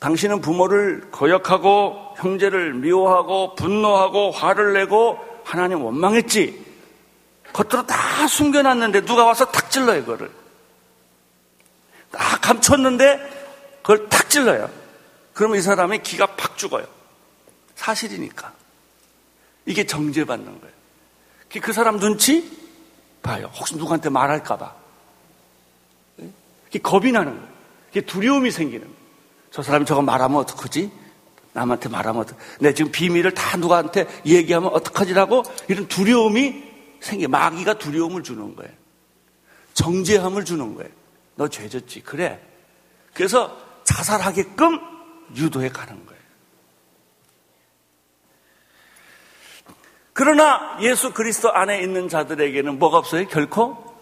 당신은 0.00 0.40
부모를 0.40 1.08
거역하고 1.12 2.16
형제를 2.18 2.74
미워하고 2.74 3.54
분노하고 3.54 4.32
화를 4.32 4.72
내고 4.72 5.18
하나님 5.44 5.82
원망했지. 5.84 6.64
겉으로 7.52 7.86
다 7.86 8.26
숨겨놨는데 8.26 9.04
누가 9.04 9.24
와서 9.24 9.44
탁 9.52 9.70
찔러요, 9.70 10.00
그거를. 10.04 10.43
다 12.16 12.38
감췄는데 12.38 13.78
그걸 13.82 14.08
탁 14.08 14.30
찔러요. 14.30 14.70
그러면 15.32 15.58
이 15.58 15.62
사람의 15.62 16.02
기가 16.02 16.26
팍 16.36 16.56
죽어요. 16.56 16.86
사실이니까. 17.74 18.52
이게 19.66 19.84
정죄받는 19.84 20.60
거예요. 20.60 20.74
그 21.62 21.72
사람 21.72 21.98
눈치 21.98 22.50
봐요. 23.22 23.50
혹시 23.54 23.76
누구한테 23.76 24.10
말할까봐. 24.10 24.74
겁이 26.82 27.12
나는 27.12 27.36
거예요. 27.36 28.06
두려움이 28.06 28.50
생기는 28.50 28.86
거예요. 28.86 29.04
저 29.50 29.62
사람이 29.62 29.86
저거 29.86 30.02
말하면 30.02 30.38
어떡하지? 30.38 30.90
남한테 31.52 31.88
말하면 31.88 32.22
어떡 32.22 32.36
내 32.58 32.74
지금 32.74 32.90
비밀을 32.90 33.32
다 33.32 33.56
누구한테 33.56 34.08
얘기하면 34.26 34.72
어떡하지라고 34.72 35.44
이런 35.68 35.86
두려움이 35.86 36.64
생겨. 37.00 37.28
마귀가 37.28 37.74
두려움을 37.74 38.24
주는 38.24 38.56
거예요. 38.56 38.72
정죄함을 39.74 40.44
주는 40.44 40.74
거예요. 40.74 40.90
너 41.36 41.48
죄졌지. 41.48 42.02
그래. 42.02 42.40
그래서 43.12 43.56
자살하게끔 43.84 44.80
유도해 45.36 45.68
가는 45.68 46.04
거예요. 46.06 46.14
그러나 50.12 50.78
예수 50.80 51.12
그리스도 51.12 51.52
안에 51.52 51.80
있는 51.80 52.08
자들에게는 52.08 52.78
뭐가 52.78 52.98
없어요? 52.98 53.26
결코? 53.26 53.94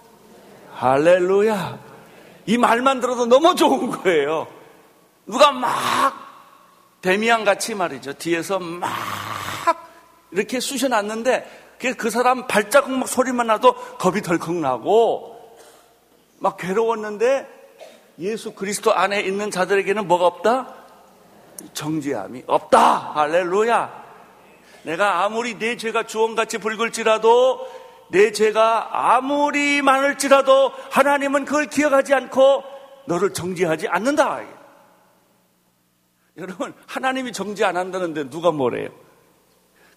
할렐루야. 0.75 1.79
이 2.47 2.59
말만 2.59 3.01
들어도 3.01 3.27
너무 3.27 3.55
좋은 3.55 3.91
거예요. 3.91 4.47
누가 5.27 5.53
막 5.53 6.15
데미안 7.01 7.45
같이 7.45 7.75
말이죠. 7.75 8.15
뒤에서 8.15 8.59
막 8.59 8.91
이렇게 10.33 10.61
쑤셔놨는데 10.61 11.77
그, 11.79 11.95
그 11.95 12.11
사람 12.11 12.47
발자국 12.47 12.93
막 12.93 13.09
소리만 13.09 13.47
나도 13.47 13.75
겁이 13.99 14.23
덜컥 14.23 14.55
나고 14.55 15.42
막 16.43 16.57
괴로웠는데 16.57 17.47
예수 18.19 18.53
그리스도 18.53 18.93
안에 18.93 19.21
있는 19.21 19.53
자들에게는 19.53 20.09
뭐가 20.09 20.27
없다? 20.27 20.75
정죄함이 21.73 22.43
없다. 22.49 23.13
할렐루야. 23.15 24.03
내가 24.83 25.25
아무리 25.25 25.57
내 25.57 25.77
죄가 25.77 26.03
주원같이 26.03 26.59
붉을지라도 26.59 27.65
내 28.11 28.33
죄가 28.33 29.15
아무리 29.15 29.83
많을지라도 29.83 30.73
하나님은 30.91 31.45
그걸 31.45 31.67
기억하지 31.67 32.13
않고 32.13 32.65
너를 33.07 33.33
정죄하지 33.33 33.87
않는다. 33.87 34.43
여러분, 36.39 36.75
하나님이 36.89 37.33
정죄 37.33 37.65
안 37.65 37.77
한다는데 37.77 38.31
누가 38.31 38.51
뭐래요? 38.51 38.89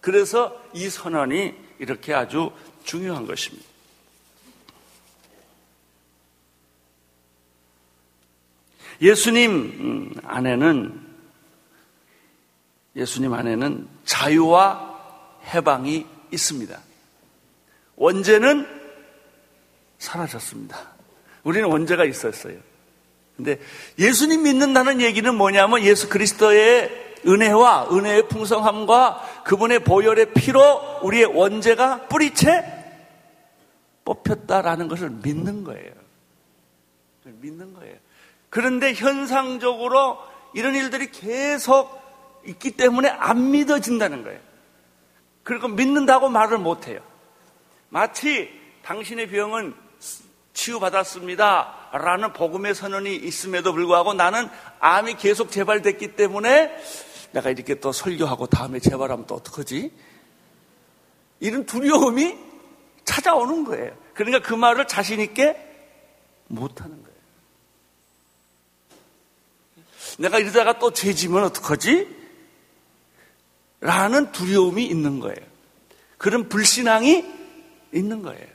그래서 0.00 0.56
이 0.72 0.88
선언이 0.88 1.54
이렇게 1.80 2.14
아주 2.14 2.52
중요한 2.84 3.26
것입니다. 3.26 3.75
예수님 9.00 9.50
음, 9.52 10.14
안에는 10.24 11.06
예수님 12.96 13.32
안에는 13.34 13.88
자유와 14.04 14.96
해방이 15.52 16.06
있습니다. 16.32 16.80
원죄는 17.96 18.66
사라졌습니다. 19.98 20.78
우리는 21.44 21.68
원죄가 21.68 22.04
있었어요. 22.04 22.58
근데 23.36 23.60
예수님 23.98 24.44
믿는다는 24.44 25.00
얘기는 25.00 25.34
뭐냐면 25.34 25.82
예수 25.82 26.08
그리스도의 26.08 27.04
은혜와 27.26 27.88
은혜의 27.92 28.28
풍성함과 28.28 29.42
그분의 29.44 29.80
보혈의 29.80 30.32
피로 30.32 31.00
우리의 31.02 31.26
원죄가 31.26 32.08
뿌리채 32.08 32.64
뽑혔다라는 34.04 34.88
것을 34.88 35.10
믿는 35.10 35.64
거예요. 35.64 35.92
믿는 37.24 37.74
거예요. 37.74 37.96
그런데 38.56 38.94
현상적으로 38.94 40.16
이런 40.54 40.74
일들이 40.74 41.10
계속 41.10 42.00
있기 42.46 42.70
때문에 42.70 43.06
안 43.10 43.50
믿어진다는 43.50 44.24
거예요. 44.24 44.40
그리고 45.42 45.68
믿는다고 45.68 46.30
말을 46.30 46.56
못 46.56 46.88
해요. 46.88 47.00
마치 47.90 48.48
당신의 48.82 49.28
병은 49.28 49.74
치유받았습니다. 50.54 51.90
라는 51.92 52.32
복음의 52.32 52.74
선언이 52.74 53.14
있음에도 53.16 53.74
불구하고 53.74 54.14
나는 54.14 54.48
암이 54.80 55.16
계속 55.16 55.50
재발됐기 55.50 56.16
때문에 56.16 56.74
내가 57.32 57.50
이렇게 57.50 57.74
또 57.74 57.92
설교하고 57.92 58.46
다음에 58.46 58.78
재발하면 58.78 59.26
또 59.26 59.34
어떡하지? 59.34 59.92
이런 61.40 61.66
두려움이 61.66 62.38
찾아오는 63.04 63.64
거예요. 63.64 63.94
그러니까 64.14 64.40
그 64.40 64.54
말을 64.54 64.86
자신있게 64.86 65.56
못하는 66.48 67.02
거예요. 67.02 67.05
내가 70.18 70.38
이러다가 70.38 70.78
또 70.78 70.92
죄지면 70.92 71.44
어떡하지? 71.44 72.16
라는 73.80 74.32
두려움이 74.32 74.84
있는 74.84 75.20
거예요. 75.20 75.36
그런 76.18 76.48
불신앙이 76.48 77.24
있는 77.92 78.22
거예요. 78.22 78.46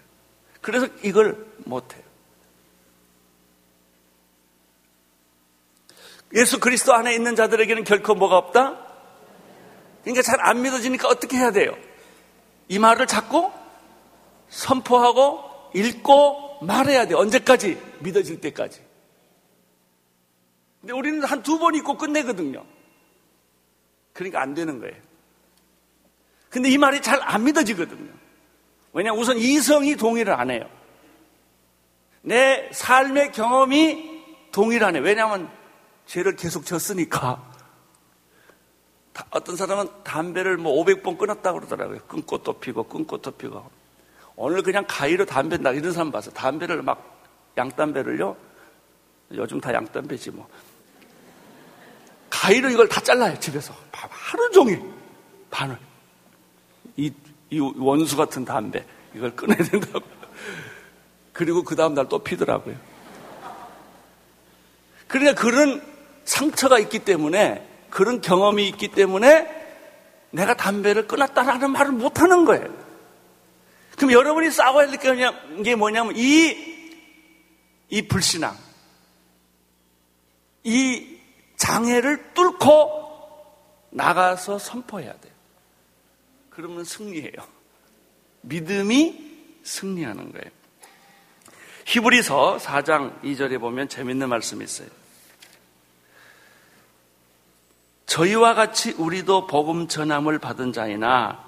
그래서 0.62 0.88
이걸 1.04 1.46
못해요. 1.66 2.02
예수 6.34 6.60
그리스도 6.60 6.94
안에 6.94 7.14
있는 7.14 7.36
자들에게는 7.36 7.84
결코 7.84 8.16
뭐가 8.16 8.38
없다? 8.38 8.88
그러니까 10.04 10.24
잘 10.24 10.40
안 10.40 10.62
믿어지니까 10.62 11.08
어떻게 11.08 11.38
해야 11.38 11.52
돼요? 11.52 11.76
이 12.68 12.80
말을 12.80 13.06
자꾸 13.06 13.52
선포하고 14.50 15.72
읽고 15.76 16.60
말해야 16.62 17.08
돼. 17.08 17.16
언제까지? 17.16 17.80
믿어질 18.00 18.42
때까지. 18.42 18.82
근데 20.82 20.94
우리는 20.94 21.24
한 21.24 21.44
두번 21.44 21.76
읽고 21.76 21.98
끝내거든요. 21.98 22.66
그러니까 24.14 24.42
안 24.42 24.54
되는 24.54 24.80
거예요. 24.80 24.96
근데 26.50 26.70
이 26.70 26.78
말이 26.78 27.02
잘 27.02 27.22
안 27.22 27.44
믿어지거든요. 27.46 28.12
왜냐하면 28.94 29.22
우선 29.22 29.38
이성이 29.38 29.96
동의를 29.96 30.34
안 30.34 30.52
해요. 30.52 30.70
내 32.22 32.70
삶의 32.74 33.32
경험이 33.32 34.22
동의를 34.52 34.86
안 34.88 34.96
해요. 34.96 35.04
왜냐하면 35.04 35.50
죄를 36.08 36.36
계속 36.36 36.66
졌으니까. 36.66 37.50
어떤 39.30 39.56
사람은 39.56 39.88
담배를 40.04 40.58
뭐 40.58 40.84
500번 40.84 41.18
끊었다고 41.18 41.60
그러더라고요. 41.60 42.00
끊고 42.08 42.40
또 42.40 42.54
피고, 42.54 42.84
끊고 42.84 43.18
또 43.20 43.32
피고. 43.32 43.70
오늘 44.36 44.62
그냥 44.62 44.86
가위로 44.88 45.26
담배 45.26 45.58
나 45.58 45.72
이런 45.72 45.94
사람 45.94 46.12
봤어요. 46.12 46.34
담배를 46.34 46.82
막 46.82 47.24
양담배를요. 47.58 48.36
요즘 49.34 49.62
다 49.62 49.74
양담배지 49.74 50.32
뭐. 50.32 50.50
가위로 52.42 52.72
이걸 52.72 52.90
다 52.90 53.00
잘라요, 53.00 53.40
집에서. 53.40 53.72
하루 53.92 54.50
종일. 54.50 54.82
반을. 55.52 55.78
이, 56.98 57.14
이 57.52 57.60
원수 57.60 58.18
같은 58.18 58.44
담배. 58.44 58.84
이걸 59.14 59.36
끊어야 59.36 59.60
된다고. 59.60 60.04
그리고 61.34 61.62
그 61.64 61.76
다음날 61.76 62.10
또 62.10 62.18
피더라고요. 62.18 62.76
그러니까 65.08 65.40
그런 65.40 65.84
상처가 66.26 66.80
있기 66.80 67.00
때문에, 67.00 67.68
그런 67.92 68.22
경험이 68.22 68.68
있기 68.70 68.88
때문에 68.88 69.48
내가 70.32 70.56
담배를 70.56 71.08
끊었다라는 71.08 71.70
말을 71.72 71.92
못 71.92 72.22
하는 72.22 72.46
거예요. 72.46 72.74
그럼 73.98 74.14
여러분이 74.14 74.50
싸워야 74.50 74.88
될 74.88 74.98
게 75.64 75.76
뭐냐면 75.76 76.16
이, 76.16 76.56
이 77.90 78.08
불신앙, 78.08 78.58
이 80.64 81.11
장애를 81.62 82.34
뚫고 82.34 83.88
나가서 83.92 84.58
선포해야 84.58 85.14
돼요. 85.14 85.34
그러면 86.50 86.84
승리해요. 86.84 87.34
믿음이 88.42 89.60
승리하는 89.62 90.32
거예요. 90.32 90.50
히브리서 91.86 92.58
4장 92.58 93.22
2절에 93.22 93.60
보면 93.60 93.90
재밌는 93.90 94.28
말씀이 94.28 94.64
있어요. 94.64 94.88
저희와 98.08 98.56
같이 98.56 98.94
우리도 98.94 99.46
복음 99.46 99.88
전함을 99.88 100.40
받은 100.40 100.74
자이나 100.74 101.46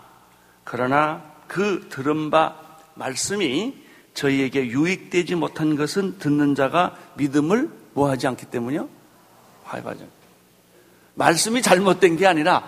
그러나 0.64 1.34
그 1.48 1.90
들은 1.90 2.30
바 2.30 2.78
말씀이 2.94 3.84
저희에게 4.14 4.68
유익되지 4.68 5.34
못한 5.36 5.76
것은 5.76 6.20
듣는 6.20 6.54
자가 6.54 6.96
믿음을 7.16 7.72
뭐하지 7.96 8.28
않기 8.28 8.46
때문이요? 8.46 9.03
화해하지 9.82 10.08
말씀이 11.16 11.62
잘못된 11.62 12.18
게 12.18 12.28
아니라 12.28 12.64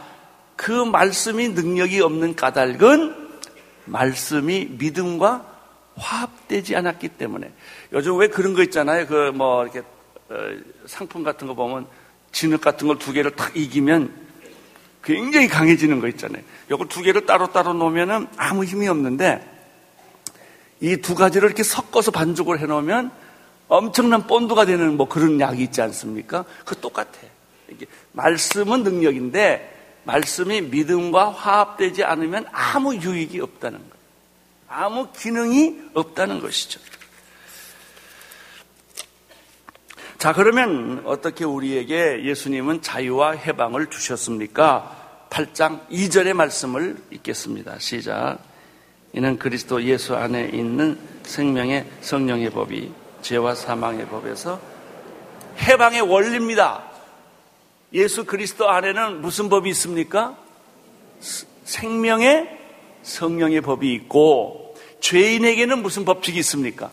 그 0.56 0.72
말씀이 0.72 1.50
능력이 1.50 2.02
없는 2.02 2.36
까닭은 2.36 3.26
말씀이 3.86 4.65
믿음과 4.78 5.54
화합되지 5.96 6.76
않았기 6.76 7.10
때문에 7.10 7.52
요즘 7.94 8.18
왜 8.18 8.28
그런 8.28 8.54
거 8.54 8.63
있잖아요. 8.63 9.08
그 9.08 9.32
뭐 9.34 9.63
이렇게 9.63 9.80
어, 9.80 10.36
상품 10.86 11.24
같은 11.24 11.48
거 11.48 11.54
보면 11.54 11.88
진흙 12.32 12.62
같은 12.62 12.88
걸 12.88 12.98
두 12.98 13.13
개를 13.13 13.32
탁 13.36 13.56
이기면 13.56 14.13
굉장히 15.04 15.48
강해지는 15.48 16.00
거 16.00 16.08
있잖아요. 16.10 16.41
이걸 16.72 16.88
두 16.88 17.02
개를 17.02 17.26
따로따로 17.26 17.74
놓으면 17.74 18.28
아무 18.38 18.65
힘이 18.65 18.88
없는데 18.88 19.52
이 20.82 20.98
두 20.98 21.15
가지를 21.15 21.48
이렇게 21.48 21.63
섞어서 21.63 22.12
반죽을 22.12 22.60
해 22.60 22.65
놓으면 22.65 23.12
엄청난 23.67 24.28
본드가 24.28 24.65
되는 24.65 24.97
뭐 24.97 25.08
그런 25.08 25.39
약이 25.39 25.63
있지 25.63 25.82
않습니까? 25.82 26.45
그 26.65 26.80
똑같아. 26.80 27.10
이게 27.69 27.86
말씀은 28.12 28.84
능력인데 28.84 30.01
말씀이 30.04 30.62
믿음과 30.62 31.32
화합되지 31.32 32.04
않으면 32.04 32.45
아무 32.51 32.95
유익이 32.95 33.39
없다는 33.39 33.80
거예요. 33.80 33.95
아무 34.67 35.12
기능이 35.12 35.82
없다는 35.93 36.39
것이죠. 36.41 36.80
자, 40.17 40.34
그러면 40.34 41.04
어떻게 41.06 41.43
우리에게 41.43 42.23
예수님은 42.23 42.82
자유와 42.82 43.32
해방을 43.34 43.88
주셨습니까? 43.89 45.28
8장 45.30 45.88
2절의 45.89 46.34
말씀을 46.34 46.97
읽겠습니다. 47.12 47.80
시작. 47.80 48.39
이는 49.13 49.38
그리스도 49.38 49.84
예수 49.84 50.15
안에 50.15 50.49
있는 50.54 50.97
생명의 51.23 51.86
성령의 52.01 52.49
법이 52.51 52.91
죄와 53.26 53.56
사망의 53.56 54.06
법에서 54.08 54.60
해방의 55.58 56.02
원리입니다. 56.02 56.84
예수 57.94 58.24
그리스도 58.24 58.70
안에는 58.70 59.22
무슨 59.22 59.50
법이 59.50 59.68
있습니까? 59.72 60.38
생명의 61.64 62.48
성령의 63.02 63.62
법이 63.62 63.92
있고 63.94 64.76
죄인에게는 65.00 65.82
무슨 65.82 66.06
법칙이 66.06 66.38
있습니까? 66.40 66.92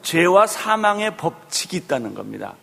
죄와 0.00 0.46
사망의 0.46 1.18
법칙이 1.18 1.76
있다는 1.76 2.14
겁니다. 2.14 2.54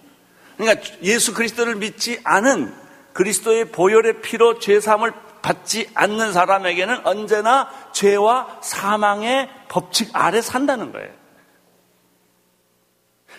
그러니까 0.58 0.82
예수 1.04 1.36
그리스도를 1.36 1.76
믿지 1.76 2.20
않은 2.24 2.74
그리스도의 3.14 3.72
보혈의 3.72 4.22
피로 4.24 4.58
죄 4.58 4.80
사함을 4.80 5.14
받지 5.44 5.88
않는 5.94 6.34
사람에게는 6.34 7.06
언제나 7.06 7.70
죄와 7.94 8.60
사망의 8.64 9.50
법칙 9.68 10.10
아래 10.14 10.42
산다는 10.42 10.92
거예요. 10.92 11.25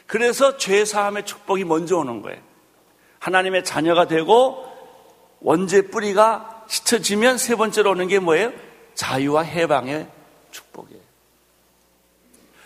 그래서 0.07 0.57
죄 0.57 0.85
사함의 0.85 1.25
축복이 1.25 1.65
먼저 1.65 1.97
오는 1.97 2.23
거예요. 2.23 2.41
하나님의 3.19 3.65
자녀가 3.65 4.07
되고 4.07 4.65
원죄 5.41 5.89
뿌리가 5.89 6.65
씻어지면 6.69 7.39
세 7.39 7.57
번째로 7.57 7.93
오는 7.93 8.09
게 8.09 8.19
뭐예요? 8.19 8.53
자유와 8.95 9.43
해방의 9.43 10.09
축복이에요. 10.51 11.03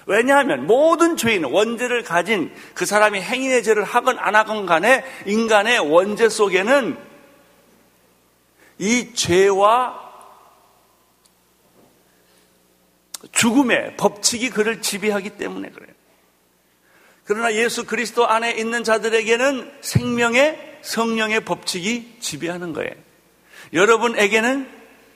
왜냐하면 0.06 0.66
모든 0.66 1.16
죄인, 1.16 1.44
원죄를 1.44 2.02
가진 2.02 2.52
그 2.74 2.84
사람이 2.86 3.20
행위의 3.20 3.62
죄를 3.62 3.84
하건 3.84 4.18
안 4.18 4.34
하건 4.34 4.66
간에 4.66 5.04
인간의 5.26 5.78
원죄 5.78 6.28
속에는 6.28 6.96
이 8.78 9.14
죄와 9.14 10.10
죽음의 13.32 13.96
법칙이 13.98 14.50
그를 14.50 14.80
지배하기 14.80 15.30
때문에 15.36 15.70
그래요. 15.70 15.89
그러나 17.30 17.54
예수 17.54 17.84
그리스도 17.84 18.26
안에 18.26 18.50
있는 18.50 18.82
자들에게는 18.82 19.70
생명의 19.82 20.78
성령의 20.82 21.44
법칙이 21.44 22.16
지배하는 22.18 22.72
거예요. 22.72 22.90
여러분에게는 23.72 24.68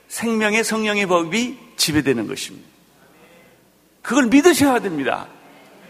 생명의 0.07 0.63
성령의 0.63 1.07
법이 1.07 1.57
지배되는 1.75 2.25
것입니다. 2.25 2.69
그걸 4.01 4.27
믿으셔야 4.27 4.79
됩니다. 4.79 5.27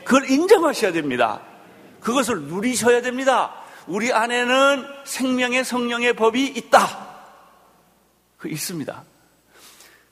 그걸 0.03 0.27
인정하셔야 0.27 0.93
됩니다. 0.93 1.43
그것을 1.99 2.41
누리셔야 2.41 3.03
됩니다. 3.03 3.53
우리 3.85 4.11
안에는 4.11 4.83
생명의 5.03 5.63
성령의 5.63 6.13
법이 6.13 6.43
있다. 6.43 7.19
그 8.39 8.47
있습니다. 8.47 9.03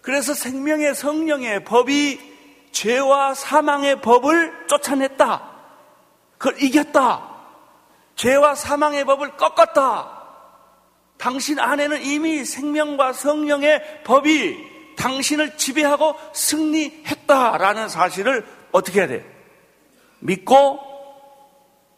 그래서 0.04 0.36
생명의 0.36 0.94
성령의 0.94 1.64
법이 1.64 2.20
죄와 2.72 3.34
사망의 3.34 4.02
법을 4.02 4.68
쫓아냈다. 4.68 5.53
그걸 6.44 6.62
이겼다. 6.62 7.32
죄와 8.18 8.56
사망의 8.56 9.06
법을 9.06 9.38
꺾었다. 9.38 10.22
당신 11.18 11.58
안에는 11.58 12.02
이미 12.02 12.44
생명과 12.44 13.14
성령의 13.14 14.04
법이 14.04 14.58
당신을 14.98 15.56
지배하고 15.56 16.16
승리했다라는 16.34 17.88
사실을 17.88 18.46
어떻게 18.74 19.00
해야 19.00 19.08
돼? 19.08 19.26
믿고 20.20 20.82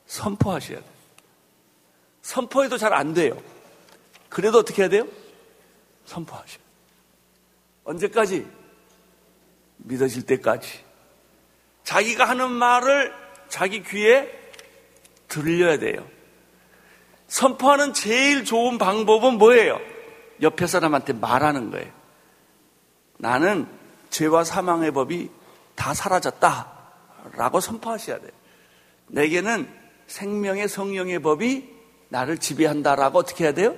선포하셔야 0.06 0.78
돼. 0.78 0.86
선포해도 2.22 2.78
잘 2.78 2.94
안 2.94 3.16
돼요. 3.16 3.42
그래도 4.30 4.60
어떻게 4.60 4.84
해야 4.84 4.90
돼요? 4.90 5.08
선포하셔. 6.06 6.60
언제까지? 7.84 8.48
믿어질 9.78 10.24
때까지. 10.28 10.86
자기가 11.84 12.26
하는 12.26 12.52
말을 12.52 13.25
자기 13.50 13.84
귀에 13.84 14.30
들려야 15.28 15.78
돼요. 15.80 16.06
선포하는 17.28 17.94
제일 17.94 18.46
좋은 18.46 18.78
방법은 18.78 19.38
뭐예요? 19.38 19.80
옆에 20.42 20.68
사람한테 20.68 21.14
말하는 21.14 21.72
거예요. 21.72 21.92
나는 23.18 23.68
죄와 24.10 24.44
사망의 24.44 24.92
법이 24.92 25.30
다 25.76 25.94
사라졌다. 25.94 26.72
라고 27.34 27.60
선포하셔야 27.60 28.20
돼요. 28.20 28.32
내게는 29.08 29.68
생명의 30.08 30.68
성령의 30.68 31.20
법이 31.20 31.74
나를 32.10 32.38
지배한다라고 32.38 33.20
어떻게 33.20 33.46
해야 33.46 33.54
돼요? 33.54 33.76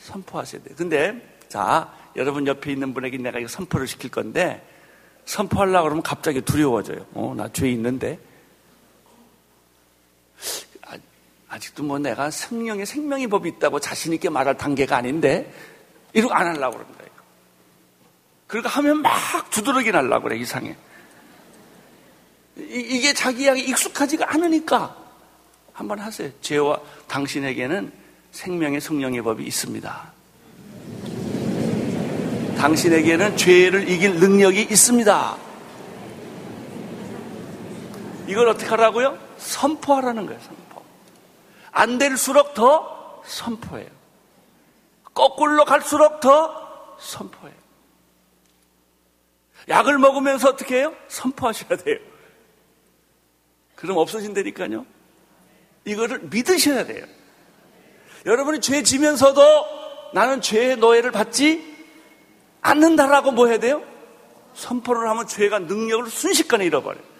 선포하셔야 0.00 0.62
돼요. 0.62 0.74
근데, 0.76 1.38
자, 1.48 1.92
여러분 2.16 2.46
옆에 2.46 2.72
있는 2.72 2.92
분에게 2.92 3.16
내가 3.18 3.38
이거 3.38 3.48
선포를 3.48 3.86
시킬 3.86 4.10
건데, 4.10 4.66
선포하려고 5.24 5.84
그러면 5.84 6.02
갑자기 6.02 6.40
두려워져요. 6.40 7.06
어, 7.14 7.34
나 7.36 7.48
죄 7.48 7.70
있는데. 7.70 8.18
아직도 11.48 11.84
뭐 11.84 11.98
내가 11.98 12.30
성령의 12.30 12.84
생명의 12.84 13.28
법이 13.28 13.48
있다고 13.48 13.78
자신있게 13.78 14.28
말할 14.28 14.56
단계가 14.56 14.96
아닌데, 14.96 15.52
이러고 16.12 16.34
안 16.34 16.46
하려고 16.46 16.78
그럽니다. 16.78 17.04
그러니까 18.46 18.70
하면 18.70 19.02
막 19.02 19.50
두드러기 19.50 19.92
날라고 19.92 20.24
그래, 20.24 20.36
이상해. 20.36 20.76
이, 22.56 23.00
게 23.00 23.12
자기에게 23.12 23.60
익숙하지가 23.62 24.32
않으니까 24.32 24.96
한번 25.72 25.98
하세요. 25.98 26.30
죄와 26.40 26.80
당신에게는 27.08 27.92
생명의 28.30 28.80
성령의 28.80 29.22
법이 29.22 29.44
있습니다. 29.44 30.12
당신에게는 32.58 33.36
죄를 33.36 33.88
이길 33.88 34.14
능력이 34.20 34.62
있습니다. 34.62 35.36
이걸 38.28 38.48
어떻게 38.48 38.66
하라고요? 38.70 39.23
선포하라는 39.44 40.26
거예요, 40.26 40.40
선포. 40.40 40.82
안 41.70 41.98
될수록 41.98 42.54
더 42.54 43.22
선포해요. 43.26 43.88
거꾸로 45.12 45.64
갈수록 45.64 46.20
더 46.20 46.96
선포해요. 46.98 47.54
약을 49.68 49.98
먹으면서 49.98 50.50
어떻게 50.50 50.78
해요? 50.78 50.94
선포하셔야 51.08 51.76
돼요. 51.78 51.98
그럼 53.76 53.98
없어진다니까요. 53.98 54.86
이거를 55.84 56.20
믿으셔야 56.20 56.86
돼요. 56.86 57.04
여러분이 58.26 58.60
죄 58.60 58.82
지면서도 58.82 59.42
나는 60.14 60.40
죄의 60.40 60.76
노예를 60.76 61.10
받지 61.12 61.74
않는다라고 62.62 63.32
뭐 63.32 63.48
해야 63.48 63.58
돼요? 63.58 63.82
선포를 64.54 65.08
하면 65.10 65.26
죄가 65.26 65.60
능력을 65.60 66.10
순식간에 66.10 66.64
잃어버려요. 66.64 67.13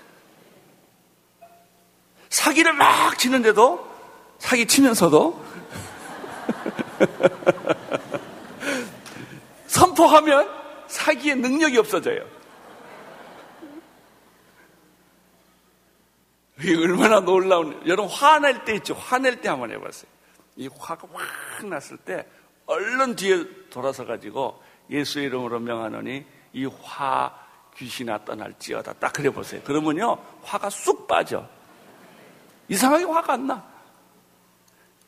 사기를 2.35 2.73
막 2.73 3.17
치는데도 3.17 3.89
사기 4.39 4.67
치면서도 4.67 5.39
선포하면 9.69 10.51
사기의 10.89 11.37
능력이 11.37 11.79
없어져요. 11.79 12.27
이게 16.59 16.75
얼마나 16.77 17.21
놀라운, 17.21 17.81
여러분 17.87 18.13
화낼 18.13 18.65
때 18.65 18.75
있죠? 18.77 18.95
화낼 18.95 19.41
때 19.41 19.49
한번 19.49 19.71
해봤어요. 19.71 20.11
이 20.57 20.69
화가 20.77 21.07
확 21.13 21.67
났을 21.67 21.97
때 21.99 22.27
얼른 22.67 23.15
뒤에 23.15 23.45
돌아서 23.71 24.05
가지고 24.07 24.61
예수 24.91 25.21
이름으로 25.21 25.61
명하노니 25.61 26.25
이 26.55 26.67
화 26.67 27.33
귀신아 27.77 28.25
떠날지어다. 28.25 28.95
딱 28.95 29.13
그래 29.13 29.31
보세요. 29.31 29.63
그러면요, 29.63 30.19
화가 30.43 30.71
쑥 30.71 31.07
빠져. 31.07 31.49
이상하게 32.69 33.05
화가 33.05 33.33
안 33.33 33.47
나. 33.47 33.65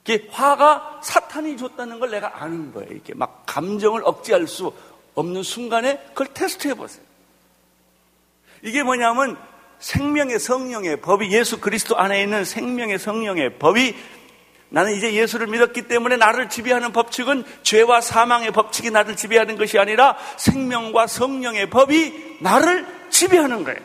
이게 0.05 0.29
화가 0.31 1.01
사탄이 1.03 1.57
줬다는 1.57 1.99
걸 1.99 2.11
내가 2.11 2.43
아는 2.43 2.73
거예요. 2.73 2.91
이렇게 2.91 3.15
막 3.15 3.43
감정을 3.47 4.03
억제할 4.05 4.47
수 4.47 4.73
없는 5.15 5.43
순간에 5.43 5.99
그걸 6.09 6.29
테스트 6.29 6.69
해 6.69 6.75
보세요. 6.75 7.05
이게 8.63 8.83
뭐냐면 8.83 9.37
생명의 9.79 10.39
성령의 10.39 11.01
법이 11.01 11.33
예수 11.33 11.61
그리스도 11.61 11.97
안에 11.97 12.23
있는 12.23 12.45
생명의 12.45 12.99
성령의 12.99 13.59
법이 13.59 13.97
나는 14.69 14.95
이제 14.95 15.13
예수를 15.13 15.47
믿었기 15.47 15.83
때문에 15.83 16.17
나를 16.17 16.49
지배하는 16.49 16.93
법칙은 16.93 17.45
죄와 17.63 18.01
사망의 18.01 18.51
법칙이 18.51 18.91
나를 18.91 19.17
지배하는 19.17 19.57
것이 19.57 19.79
아니라 19.79 20.17
생명과 20.37 21.07
성령의 21.07 21.71
법이 21.71 22.39
나를 22.41 22.87
지배하는 23.11 23.65
거예요. 23.65 23.81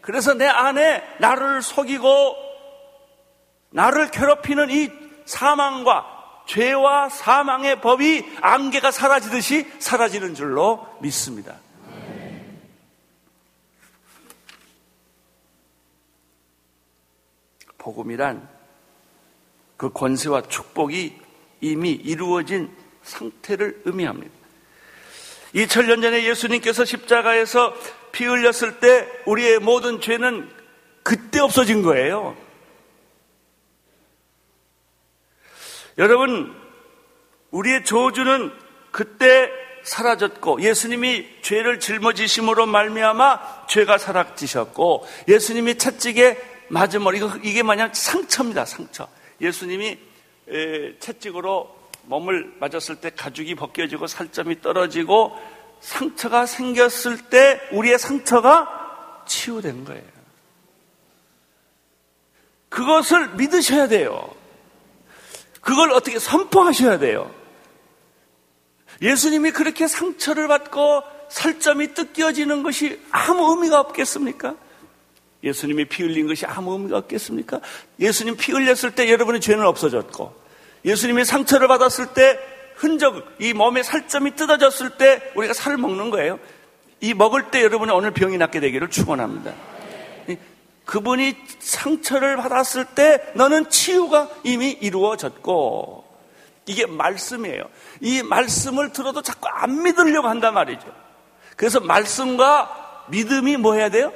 그래서 0.00 0.34
내 0.34 0.46
안에 0.46 1.02
나를 1.18 1.62
속이고 1.62 2.43
나를 3.74 4.10
괴롭히는 4.12 4.70
이 4.70 4.88
사망과 5.24 6.42
죄와 6.46 7.08
사망의 7.08 7.80
법이 7.80 8.24
안개가 8.40 8.92
사라지듯이 8.92 9.68
사라지는 9.80 10.34
줄로 10.34 10.86
믿습니다. 11.00 11.56
복음이란 17.78 18.48
그 19.76 19.90
권세와 19.90 20.42
축복이 20.42 21.18
이미 21.60 21.90
이루어진 21.90 22.70
상태를 23.02 23.82
의미합니다. 23.86 24.32
2000년 25.56 26.00
전에 26.00 26.24
예수님께서 26.24 26.84
십자가에서 26.84 27.74
피 28.12 28.24
흘렸을 28.24 28.78
때 28.78 29.08
우리의 29.26 29.58
모든 29.58 30.00
죄는 30.00 30.48
그때 31.02 31.40
없어진 31.40 31.82
거예요. 31.82 32.43
여러분, 35.98 36.54
우리의 37.50 37.84
저주는 37.84 38.52
그때 38.90 39.50
사라졌고 39.84 40.62
예수님이 40.62 41.26
죄를 41.42 41.78
짊어지심으로 41.78 42.66
말미암아 42.66 43.66
죄가 43.68 43.98
사라지셨고 43.98 45.06
예수님이 45.28 45.76
채찍에 45.76 46.42
맞음을 46.68 47.14
이거 47.14 47.30
이게 47.42 47.62
마냥 47.62 47.90
상처입니다 47.92 48.64
상처 48.64 49.06
예수님이 49.40 49.98
채찍으로 51.00 51.84
몸을 52.04 52.54
맞았을 52.60 52.96
때 52.96 53.10
가죽이 53.10 53.54
벗겨지고 53.54 54.06
살점이 54.06 54.62
떨어지고 54.62 55.38
상처가 55.80 56.46
생겼을 56.46 57.28
때 57.28 57.60
우리의 57.72 57.98
상처가 57.98 59.24
치유된 59.26 59.84
거예요. 59.84 60.02
그것을 62.70 63.34
믿으셔야 63.34 63.88
돼요. 63.88 64.34
그걸 65.64 65.90
어떻게 65.92 66.18
선포하셔야 66.18 66.98
돼요. 66.98 67.30
예수님이 69.02 69.50
그렇게 69.50 69.88
상처를 69.88 70.46
받고 70.46 71.02
살점이 71.28 71.94
뜯겨지는 71.94 72.62
것이 72.62 73.00
아무 73.10 73.50
의미가 73.50 73.80
없겠습니까? 73.80 74.54
예수님이 75.42 75.86
피 75.86 76.02
흘린 76.02 76.26
것이 76.26 76.46
아무 76.46 76.72
의미가 76.74 76.98
없겠습니까? 76.98 77.60
예수님 77.98 78.36
피 78.36 78.52
흘렸을 78.52 78.92
때 78.94 79.10
여러분의 79.10 79.40
죄는 79.40 79.66
없어졌고, 79.66 80.34
예수님이 80.84 81.24
상처를 81.24 81.66
받았을 81.66 82.08
때 82.14 82.38
흔적, 82.76 83.34
이 83.40 83.52
몸에 83.52 83.82
살점이 83.82 84.36
뜯어졌을 84.36 84.90
때 84.90 85.32
우리가 85.34 85.54
살을 85.54 85.76
먹는 85.78 86.10
거예요. 86.10 86.38
이 87.00 87.14
먹을 87.14 87.50
때 87.50 87.62
여러분이 87.62 87.90
오늘 87.90 88.12
병이 88.12 88.38
낫게 88.38 88.60
되기를 88.60 88.90
축원합니다. 88.90 89.52
그분이 90.84 91.36
상처를 91.60 92.36
받았을 92.36 92.84
때 92.84 93.32
너는 93.34 93.70
치유가 93.70 94.28
이미 94.44 94.70
이루어졌고 94.70 96.04
이게 96.66 96.86
말씀이에요. 96.86 97.68
이 98.00 98.22
말씀을 98.22 98.92
들어도 98.92 99.22
자꾸 99.22 99.48
안 99.48 99.82
믿으려고 99.82 100.28
한단 100.28 100.54
말이죠. 100.54 100.94
그래서 101.56 101.80
말씀과 101.80 103.04
믿음이 103.08 103.56
뭐 103.56 103.74
해야 103.74 103.88
돼요? 103.88 104.12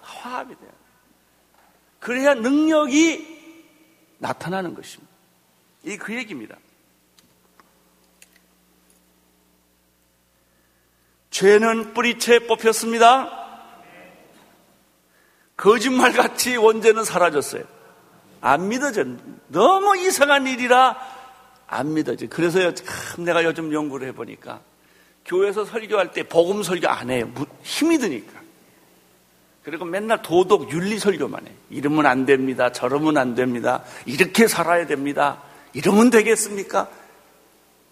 화합이 0.00 0.54
돼요. 0.58 0.70
그래야 2.00 2.34
능력이 2.34 3.38
나타나는 4.18 4.74
것입니다. 4.74 5.12
이 5.84 5.96
그 5.96 6.14
얘기입니다. 6.14 6.56
죄는 11.30 11.94
뿌리채 11.94 12.40
뽑혔습니다. 12.40 13.37
거짓말같이 15.58 16.56
원죄는 16.56 17.04
사라졌어요. 17.04 17.64
안 18.40 18.68
믿어져. 18.68 19.04
너무 19.48 19.98
이상한 19.98 20.46
일이라 20.46 20.96
안 21.66 21.92
믿어져. 21.92 22.28
그래서요, 22.28 22.72
참 22.74 23.24
내가 23.24 23.44
요즘 23.44 23.72
연구를 23.72 24.08
해보니까 24.08 24.60
교회에서 25.26 25.66
설교할 25.66 26.12
때 26.12 26.22
복음 26.22 26.62
설교 26.62 26.88
안 26.88 27.10
해요. 27.10 27.30
힘이 27.62 27.98
드니까. 27.98 28.38
그리고 29.64 29.84
맨날 29.84 30.22
도덕, 30.22 30.72
윤리 30.72 30.98
설교만 30.98 31.46
해. 31.46 31.52
이러면 31.68 32.06
안 32.06 32.24
됩니다. 32.24 32.72
저러면 32.72 33.18
안 33.18 33.34
됩니다. 33.34 33.82
이렇게 34.06 34.48
살아야 34.48 34.86
됩니다. 34.86 35.42
이러면 35.74 36.08
되겠습니까? 36.08 36.88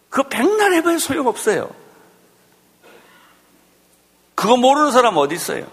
그 0.08 0.22
백날 0.28 0.72
해봐야 0.72 0.96
소용없어요. 0.98 1.70
그거 4.34 4.56
모르는 4.56 4.92
사람 4.92 5.16
어디 5.16 5.34
있어요? 5.34 5.66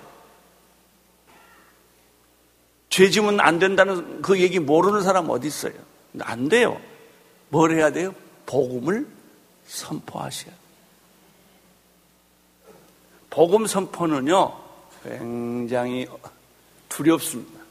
죄 2.93 3.09
지면 3.09 3.39
안 3.39 3.57
된다는 3.57 4.21
그 4.21 4.39
얘기 4.39 4.59
모르는 4.59 5.01
사람 5.01 5.27
어디 5.31 5.47
있어요? 5.47 5.73
안 6.19 6.47
돼요. 6.47 6.79
뭘 7.49 7.71
해야 7.71 7.91
돼요? 7.91 8.13
복음을 8.45 9.07
선포하셔야 9.65 10.53
복음 13.31 13.65
선포는요, 13.65 14.53
굉장히 15.03 16.05
두렵습니다. 16.87 17.61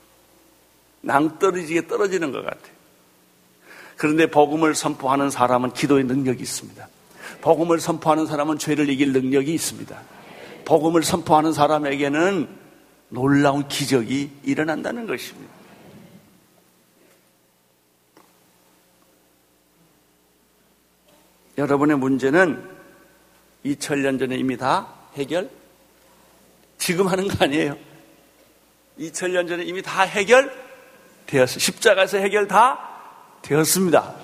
낭떠러지게 1.03 1.87
떨어지는 1.87 2.33
것 2.33 2.45
같아요. 2.45 2.73
그런데 3.97 4.27
복음을 4.27 4.75
선포하는 4.75 5.31
사람은 5.31 5.73
기도의 5.73 6.03
능력이 6.03 6.43
있습니다. 6.43 6.89
복음을 7.43 7.79
선포하는 7.79 8.27
사람은 8.27 8.59
죄를 8.59 8.89
이길 8.89 9.13
능력이 9.13 9.55
있습니다. 9.55 10.03
복음을 10.65 11.05
선포하는 11.05 11.53
사람에게는 11.53 12.62
놀라운 13.13 13.69
기적이 13.69 14.31
일어난다는 14.43 15.07
것입니다. 15.07 15.53
여러분의 21.59 21.99
문제는 21.99 22.71
2000년 23.67 24.19
전에 24.19 24.37
이미 24.37 24.57
다 24.57 24.89
해결? 25.15 25.51
지금 26.79 27.07
하는 27.07 27.29
거 27.29 27.45
아니에요. 27.45 27.77
2000년 28.99 29.47
전에 29.47 29.65
이미 29.65 29.83
다 29.83 30.05
해결되었어요. 30.05 31.59
십자가에서 31.59 32.17
해결 32.17 32.49
다 32.49 32.79
되었습니다. 33.43 34.15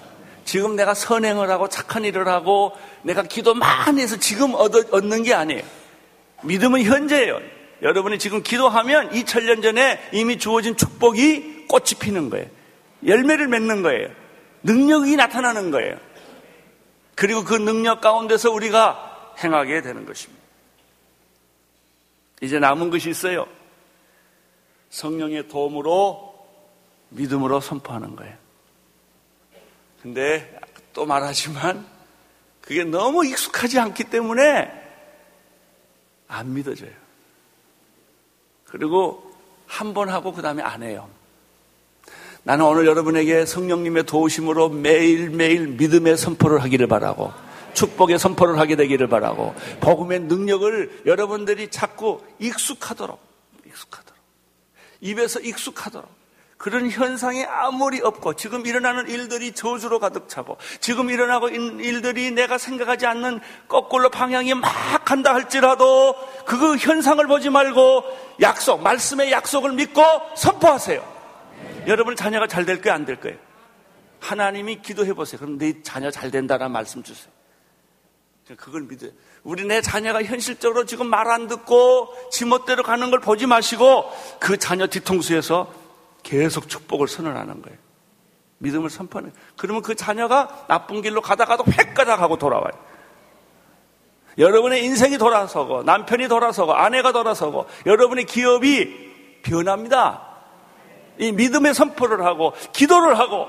지금 0.46 0.76
내가 0.76 0.94
선행을 0.94 1.50
하고 1.50 1.68
착한 1.68 2.06
일을 2.06 2.26
하고 2.26 2.72
내가 3.02 3.22
기도 3.22 3.52
많이 3.52 4.00
해서 4.00 4.16
지금 4.16 4.54
얻는 4.54 5.24
게 5.24 5.34
아니에요. 5.34 5.62
믿음은 6.42 6.84
현재예요. 6.84 7.57
여러분이 7.82 8.18
지금 8.18 8.42
기도하면 8.42 9.10
2000년 9.10 9.62
전에 9.62 10.00
이미 10.12 10.38
주어진 10.38 10.76
축복이 10.76 11.66
꽃이 11.68 11.90
피는 12.00 12.30
거예요. 12.30 12.46
열매를 13.06 13.48
맺는 13.48 13.82
거예요. 13.82 14.08
능력이 14.62 15.16
나타나는 15.16 15.70
거예요. 15.70 15.96
그리고 17.14 17.44
그 17.44 17.54
능력 17.54 18.00
가운데서 18.00 18.50
우리가 18.50 19.34
행하게 19.42 19.82
되는 19.82 20.04
것입니다. 20.06 20.42
이제 22.40 22.58
남은 22.58 22.90
것이 22.90 23.10
있어요. 23.10 23.46
성령의 24.90 25.48
도움으로 25.48 26.34
믿음으로 27.10 27.60
선포하는 27.60 28.16
거예요. 28.16 28.36
근데 30.02 30.58
또 30.92 31.06
말하지만 31.06 31.86
그게 32.60 32.84
너무 32.84 33.26
익숙하지 33.26 33.78
않기 33.78 34.04
때문에 34.04 34.70
안 36.28 36.54
믿어져요. 36.54 37.07
그리고 38.70 39.32
한 39.66 39.92
번 39.94 40.08
하고 40.08 40.32
그 40.32 40.40
다음에 40.42 40.62
안 40.62 40.82
해요. 40.82 41.08
나는 42.42 42.64
오늘 42.64 42.86
여러분에게 42.86 43.44
성령님의 43.44 44.04
도우심으로 44.06 44.70
매일매일 44.70 45.66
믿음의 45.68 46.16
선포를 46.16 46.62
하기를 46.62 46.86
바라고 46.86 47.32
축복의 47.74 48.18
선포를 48.18 48.58
하게 48.58 48.76
되기를 48.76 49.08
바라고 49.08 49.54
복음의 49.80 50.20
능력을 50.20 51.02
여러분들이 51.04 51.68
자꾸 51.70 52.22
익숙하도록 52.38 53.18
익숙하도록 53.66 54.18
입에서 55.02 55.40
익숙하도록 55.40 56.08
그런 56.58 56.90
현상이 56.90 57.44
아무리 57.44 58.00
없고 58.00 58.34
지금 58.34 58.66
일어나는 58.66 59.08
일들이 59.08 59.52
저주로 59.52 60.00
가득 60.00 60.28
차고 60.28 60.56
지금 60.80 61.08
일어나고 61.08 61.48
있는 61.48 61.78
일들이 61.78 62.32
내가 62.32 62.58
생각하지 62.58 63.06
않는 63.06 63.40
거꾸로 63.68 64.10
방향이 64.10 64.54
막 64.54 64.70
간다 65.04 65.32
할지라도 65.34 66.14
그 66.44 66.76
현상을 66.76 67.24
보지 67.28 67.48
말고 67.50 68.02
약속, 68.40 68.82
말씀의 68.82 69.30
약속을 69.30 69.72
믿고 69.72 70.02
선포하세요. 70.36 71.18
여러분 71.86 72.16
자녀가 72.16 72.48
잘 72.48 72.66
될 72.66 72.82
거예요, 72.82 72.94
안 72.94 73.04
될 73.06 73.20
거예요? 73.20 73.38
하나님이 74.20 74.82
기도해 74.82 75.14
보세요. 75.14 75.38
그럼 75.38 75.58
내 75.58 75.80
자녀 75.82 76.10
잘 76.10 76.32
된다라는 76.32 76.72
말씀 76.72 77.04
주세요. 77.04 77.32
그걸 78.56 78.82
믿어요. 78.82 79.10
우리 79.44 79.64
내 79.64 79.80
자녀가 79.80 80.24
현실적으로 80.24 80.86
지금 80.86 81.06
말 81.06 81.28
안 81.30 81.46
듣고 81.46 82.08
지멋대로 82.32 82.82
가는 82.82 83.10
걸 83.10 83.20
보지 83.20 83.46
마시고 83.46 84.10
그 84.40 84.56
자녀 84.56 84.86
뒤통수에서 84.88 85.77
계속 86.22 86.68
축복을 86.68 87.08
선언하는 87.08 87.62
거예요. 87.62 87.78
믿음을 88.58 88.90
선포하는 88.90 89.32
거예요. 89.32 89.46
그러면 89.56 89.82
그 89.82 89.94
자녀가 89.94 90.66
나쁜 90.68 91.00
길로 91.02 91.20
가다가도 91.20 91.64
획가닥하고 91.70 92.38
돌아와요. 92.38 92.72
여러분의 94.36 94.84
인생이 94.84 95.18
돌아서고 95.18 95.82
남편이 95.82 96.28
돌아서고 96.28 96.72
아내가 96.72 97.12
돌아서고 97.12 97.66
여러분의 97.86 98.24
기업이 98.24 99.42
변합니다. 99.42 100.26
이 101.18 101.32
믿음의 101.32 101.74
선포를 101.74 102.24
하고 102.24 102.52
기도를 102.72 103.18
하고 103.18 103.46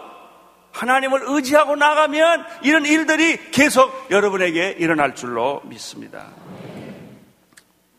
하나님을 0.71 1.21
의지하고 1.25 1.75
나가면 1.75 2.45
이런 2.63 2.85
일들이 2.85 3.51
계속 3.51 3.91
여러분에게 4.11 4.75
일어날 4.79 5.15
줄로 5.15 5.61
믿습니다. 5.65 6.27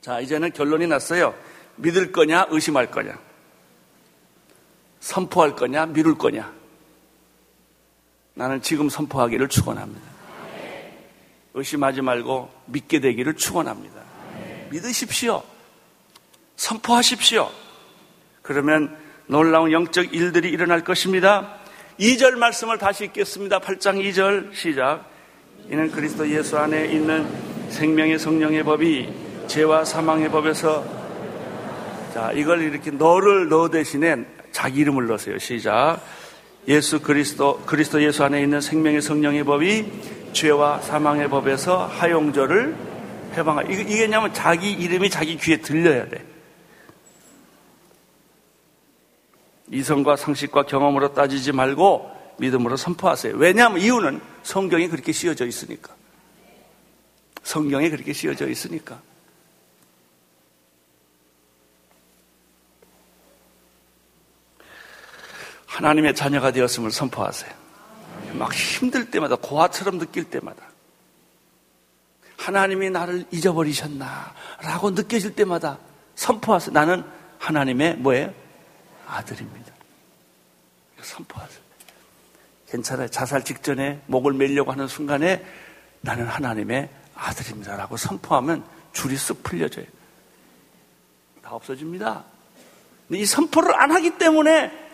자, 0.01 0.21
이제는 0.21 0.53
결론이 0.53 0.87
났어요. 0.87 1.35
믿을 1.77 2.11
거냐, 2.13 2.47
의심할 2.51 2.91
거냐. 2.91 3.19
선포할 5.01 5.57
거냐, 5.57 5.87
미룰 5.87 6.17
거냐. 6.17 6.53
나는 8.35 8.63
지금 8.63 8.89
선포하기를 8.89 9.49
축원합니다. 9.49 10.09
의심하지 11.55 12.03
말고 12.03 12.51
믿게 12.67 13.01
되기를 13.01 13.35
축원합니다. 13.35 14.01
믿으십시오. 14.71 15.43
선포하십시오. 16.57 17.51
그러면 18.43 18.97
놀라운 19.27 19.73
영적 19.73 20.15
일들이 20.15 20.51
일어날 20.51 20.85
것입니다. 20.85 21.57
2절 21.99 22.37
말씀을 22.37 22.79
다시 22.79 23.05
읽겠습니다. 23.05 23.61
8장 23.61 24.03
2절 24.03 24.55
시작. 24.55 25.05
이는 25.69 25.91
그리스도 25.91 26.29
예수 26.31 26.59
안에 26.59 26.87
있는 26.87 27.27
생명의 27.71 28.19
성령의 28.19 28.63
법이 28.63 29.13
죄와 29.47 29.85
사망의 29.85 30.31
법에서 30.31 30.85
자 32.15 32.33
이걸 32.33 32.63
이렇게 32.63 32.91
너를 32.91 33.49
너 33.49 33.69
대신에 33.69 34.25
자기 34.53 34.81
이름을 34.81 35.07
넣으세요. 35.07 35.39
시작. 35.39 36.01
예수 36.69 37.01
그리스도 37.01 37.61
그리스도 37.67 38.03
예수 38.03 38.23
안에 38.25 38.43
있는 38.43 38.61
생명의 38.61 39.01
성령의 39.01 39.45
법이 39.45 39.87
죄와 40.33 40.81
사망의 40.81 41.29
법에서 41.29 41.87
하용조를 41.87 42.77
해방하. 43.35 43.63
이게, 43.63 43.83
이게 43.83 44.07
냐면 44.07 44.33
자기 44.33 44.71
이름이 44.73 45.11
자기 45.11 45.37
귀에 45.37 45.59
들려야 45.59 46.09
돼. 46.09 46.25
이성과 49.71 50.17
상식과 50.17 50.65
경험으로 50.65 51.15
따지지 51.15 51.53
말고 51.53 52.11
믿음으로 52.39 52.77
선포하세요. 52.77 53.37
왜냐하면 53.37 53.81
이유는 53.81 54.21
성경에 54.43 54.89
그렇게 54.89 55.13
씌워져 55.13 55.47
있으니까. 55.47 55.95
성경에 57.43 57.89
그렇게 57.91 58.13
씌워져 58.13 58.49
있으니까. 58.49 59.01
하나님의 65.81 66.15
자녀가 66.15 66.51
되었음을 66.51 66.91
선포하세요. 66.91 67.51
막 68.35 68.53
힘들 68.53 69.11
때마다 69.11 69.37
고아처럼 69.37 69.99
느낄 69.99 70.25
때마다 70.25 70.63
하나님이 72.37 72.91
나를 72.91 73.25
잊어버리셨나 73.31 74.35
라고 74.63 74.91
느껴질 74.91 75.35
때마다 75.35 75.79
선포하세요. 76.17 76.73
나는 76.75 77.03
하나님의 77.39 77.97
뭐예요? 77.97 78.33
아들입니다. 79.07 79.73
선포하세요. 81.01 81.61
괜찮아요. 82.69 83.09
자살 83.09 83.43
직전에 83.43 84.03
목을 84.07 84.35
매려고 84.35 84.73
하는 84.73 84.87
순간에 84.87 85.45
나는 86.03 86.27
하나님의 86.27 86.91
아들입니다라고 87.15 87.97
선포하면 87.97 88.65
줄이 88.93 89.17
쓱 89.17 89.43
풀려져요. 89.43 89.87
다 91.43 91.55
없어집니다. 91.55 92.25
이 93.13 93.25
선포를 93.25 93.75
안 93.75 93.93
하기 93.93 94.19
때문에 94.19 94.90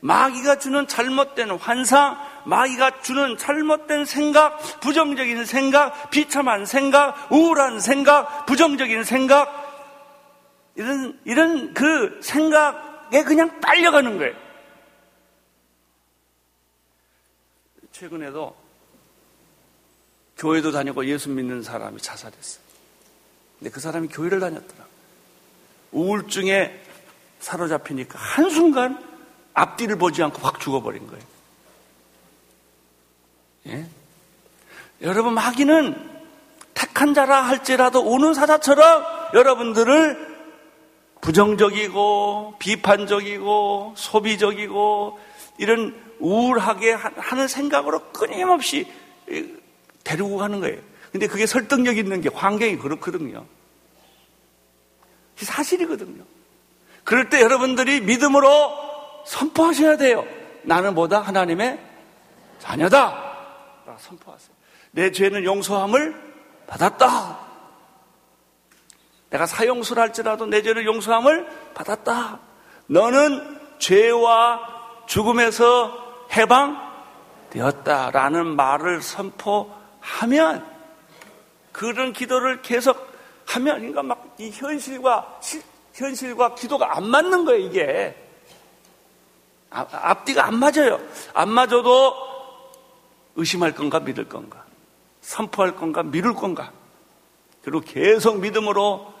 마귀가 0.00 0.58
주는 0.58 0.86
잘못된 0.86 1.50
환상, 1.52 2.18
마귀가 2.44 3.02
주는 3.02 3.36
잘못된 3.36 4.04
생각, 4.04 4.58
부정적인 4.80 5.44
생각, 5.44 6.10
비참한 6.10 6.66
생각, 6.66 7.32
우울한 7.32 7.80
생각, 7.80 8.46
부정적인 8.46 9.04
생각, 9.04 9.66
이런, 10.76 11.18
이런 11.24 11.74
그 11.74 12.20
생각에 12.22 13.24
그냥 13.24 13.60
딸려가는 13.60 14.18
거예요. 14.18 14.34
최근에도 17.92 18.54
교회도 20.36 20.70
다니고 20.70 21.06
예수 21.06 21.30
믿는 21.30 21.62
사람이 21.62 22.00
자살했어요. 22.00 22.62
근데 23.58 23.70
그 23.70 23.80
사람이 23.80 24.08
교회를 24.08 24.38
다녔더라. 24.38 24.84
우울증에 25.92 26.78
사로잡히니까 27.40 28.18
한순간 28.18 29.15
앞뒤를 29.56 29.96
보지 29.96 30.22
않고 30.22 30.40
확 30.42 30.60
죽어버린 30.60 31.06
거예요. 31.06 31.24
예? 33.68 33.86
여러분, 35.00 35.34
마귀는 35.34 36.16
택한 36.74 37.14
자라 37.14 37.40
할지라도 37.40 38.00
우는 38.00 38.34
사자처럼 38.34 39.04
여러분들을 39.34 40.36
부정적이고 41.22 42.56
비판적이고 42.58 43.94
소비적이고 43.96 45.18
이런 45.58 46.00
우울하게 46.20 46.92
하는 46.92 47.48
생각으로 47.48 48.12
끊임없이 48.12 48.86
데리고 50.04 50.36
가는 50.36 50.60
거예요. 50.60 50.80
근데 51.10 51.26
그게 51.26 51.46
설득력 51.46 51.96
있는 51.96 52.20
게 52.20 52.28
환경이 52.28 52.76
그렇거든요. 52.76 53.46
사실이거든요. 55.36 56.24
그럴 57.04 57.30
때 57.30 57.40
여러분들이 57.40 58.02
믿음으로 58.02 58.95
선포하셔야 59.26 59.96
돼요. 59.96 60.24
나는 60.62 60.94
보다 60.94 61.20
하나님의 61.20 61.78
자녀다. 62.58 63.36
선포하세요. 63.98 64.56
내 64.92 65.10
죄는 65.12 65.44
용서함을 65.44 66.14
받았다. 66.66 67.38
내가 69.30 69.46
사용수를 69.46 70.02
할지라도 70.02 70.46
내 70.46 70.62
죄를 70.62 70.86
용서함을 70.86 71.46
받았다. 71.74 72.40
너는 72.86 73.60
죄와 73.78 75.04
죽음에서 75.06 76.26
해방되었다라는 77.52 78.56
말을 78.56 79.02
선포하면 79.02 80.66
그런 81.72 82.12
기도를 82.12 82.62
계속 82.62 83.14
하면 83.46 83.78
그러니까 83.78 84.02
막 84.02 84.26
이 84.38 84.50
현실과 84.50 85.40
현실과 85.94 86.54
기도가 86.54 86.96
안 86.96 87.08
맞는 87.08 87.44
거예요 87.46 87.66
이게 87.66 88.14
아, 88.20 88.25
앞뒤가 89.76 90.46
안 90.46 90.58
맞아요. 90.58 91.00
안 91.34 91.50
맞아도 91.50 92.14
의심할 93.36 93.74
건가 93.74 94.00
믿을 94.00 94.28
건가 94.28 94.64
선포할 95.20 95.76
건가 95.76 96.02
미룰 96.02 96.34
건가 96.34 96.72
그리고 97.62 97.80
계속 97.80 98.40
믿음으로 98.40 99.12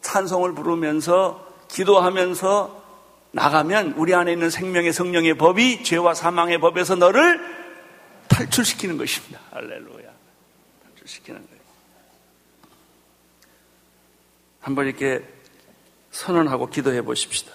찬송을 0.00 0.54
부르면서 0.54 1.46
기도하면서 1.68 2.82
나가면 3.30 3.94
우리 3.96 4.14
안에 4.14 4.32
있는 4.32 4.50
생명의 4.50 4.92
성령의 4.92 5.38
법이 5.38 5.84
죄와 5.84 6.14
사망의 6.14 6.58
법에서 6.58 6.96
너를 6.96 7.40
탈출시키는 8.28 8.98
것입니다. 8.98 9.40
할렐루야. 9.52 10.10
탈출시키는 10.84 11.40
거예요. 11.46 11.62
한번 14.60 14.86
이렇게 14.86 15.24
선언하고 16.10 16.68
기도해 16.68 17.02
보십시다. 17.02 17.52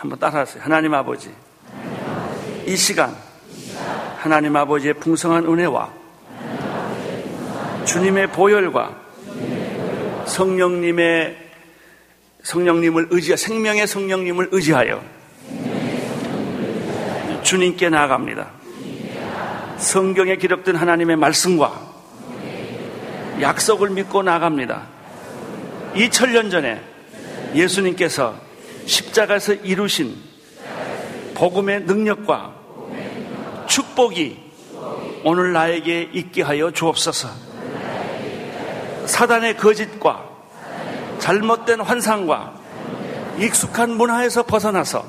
한번 0.00 0.18
따라하세요. 0.18 0.62
하나님 0.62 0.94
아버지, 0.94 1.30
이 2.66 2.74
시간 2.74 3.14
하나님 4.16 4.56
아버지의 4.56 4.94
풍성한 4.94 5.44
은혜와 5.44 5.92
주님의 7.84 8.28
보혈과 8.28 8.96
성령님의 10.24 11.36
성령님을 12.42 13.08
의지하 13.10 13.36
생명의 13.36 13.86
성령님을 13.86 14.48
의지하여 14.52 15.02
주님께 17.42 17.90
나아갑니다. 17.90 18.52
성경에 19.76 20.36
기록된 20.36 20.76
하나님의 20.76 21.16
말씀과 21.16 21.78
약속을 23.42 23.90
믿고 23.90 24.22
나갑니다. 24.22 24.86
2000년 25.92 26.50
전에 26.50 26.80
예수님께서 27.54 28.49
십자가에서 28.90 29.52
이루신 29.52 30.16
복음의 31.34 31.82
능력과 31.82 32.52
축복이 33.68 34.50
오늘 35.24 35.52
나에게 35.52 36.10
있게 36.12 36.42
하여 36.42 36.72
주옵소서. 36.72 37.28
사단의 39.06 39.56
거짓과 39.56 40.28
잘못된 41.20 41.80
환상과 41.80 42.54
익숙한 43.38 43.90
문화에서 43.92 44.42
벗어나서 44.42 45.04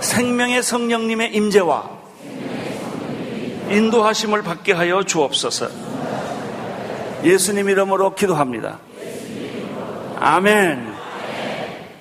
생명의 0.00 0.62
성령님의 0.62 1.34
임재와 1.34 1.90
인도하심을 3.70 4.42
받게 4.42 4.72
하여 4.72 5.04
주옵소서. 5.04 5.68
예수님 7.22 7.68
이름으로 7.68 8.14
기도합니다. 8.14 8.78
아멘. 10.18 10.97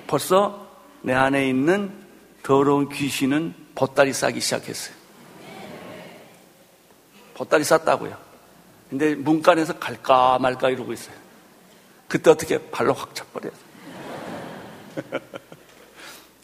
벌써 0.08 0.68
내 1.02 1.14
안에 1.14 1.48
있는 1.48 1.92
더러운 2.44 2.90
귀신은 2.90 3.54
보따리 3.76 4.14
싸기 4.14 4.40
시작했어요. 4.40 4.96
보따리 7.34 7.64
쌌다고요. 7.64 8.18
근데 8.90 9.16
문간에서 9.16 9.78
갈까 9.78 10.40
말까 10.40 10.70
이러고 10.70 10.94
있어요. 10.94 11.16
그때 12.08 12.32
어떻게 12.32 12.58
발로 12.72 12.94
확 12.94 13.14
돼. 13.14 13.52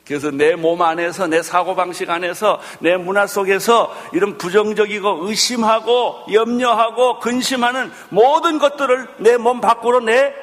그래서 0.05 0.30
내 0.32 0.55
몸 0.55 0.82
안에서, 0.82 1.28
내 1.28 1.41
사고방식 1.41 2.09
안에서, 2.09 2.59
내 2.80 2.97
문화 2.97 3.26
속에서 3.26 3.95
이런 4.11 4.38
부정적이고 4.38 5.30
의심하고 5.30 6.26
염려하고 6.32 7.20
근심하는 7.20 7.91
모든 8.09 8.59
것들을 8.59 9.07
내 9.20 9.38
몸 9.38 9.61
밖으로 9.61 10.01
내 10.01 10.34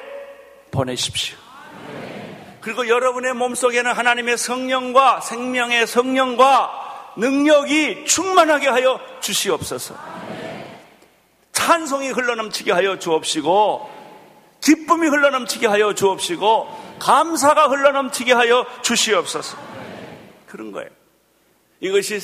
보내십시오. 0.71 1.37
그리고 2.61 2.87
여러분의 2.87 3.33
몸 3.33 3.55
속에는 3.55 3.91
하나님의 3.91 4.37
성령과 4.37 5.21
생명의 5.21 5.87
성령과 5.87 7.13
능력이 7.17 8.05
충만하게 8.05 8.69
하여 8.69 8.99
주시옵소서. 9.19 9.95
찬송이 11.51 12.09
흘러넘치게 12.09 12.71
하여 12.71 12.97
주옵시고 12.97 13.89
기쁨이 14.61 15.07
흘러넘치게 15.07 15.67
하여 15.67 15.93
주옵시고 15.93 16.97
감사가 16.99 17.67
흘러넘치게 17.67 18.33
하여 18.33 18.65
주시옵소서. 18.83 19.57
그런 20.47 20.71
거예요. 20.71 20.89
이것이 21.79 22.19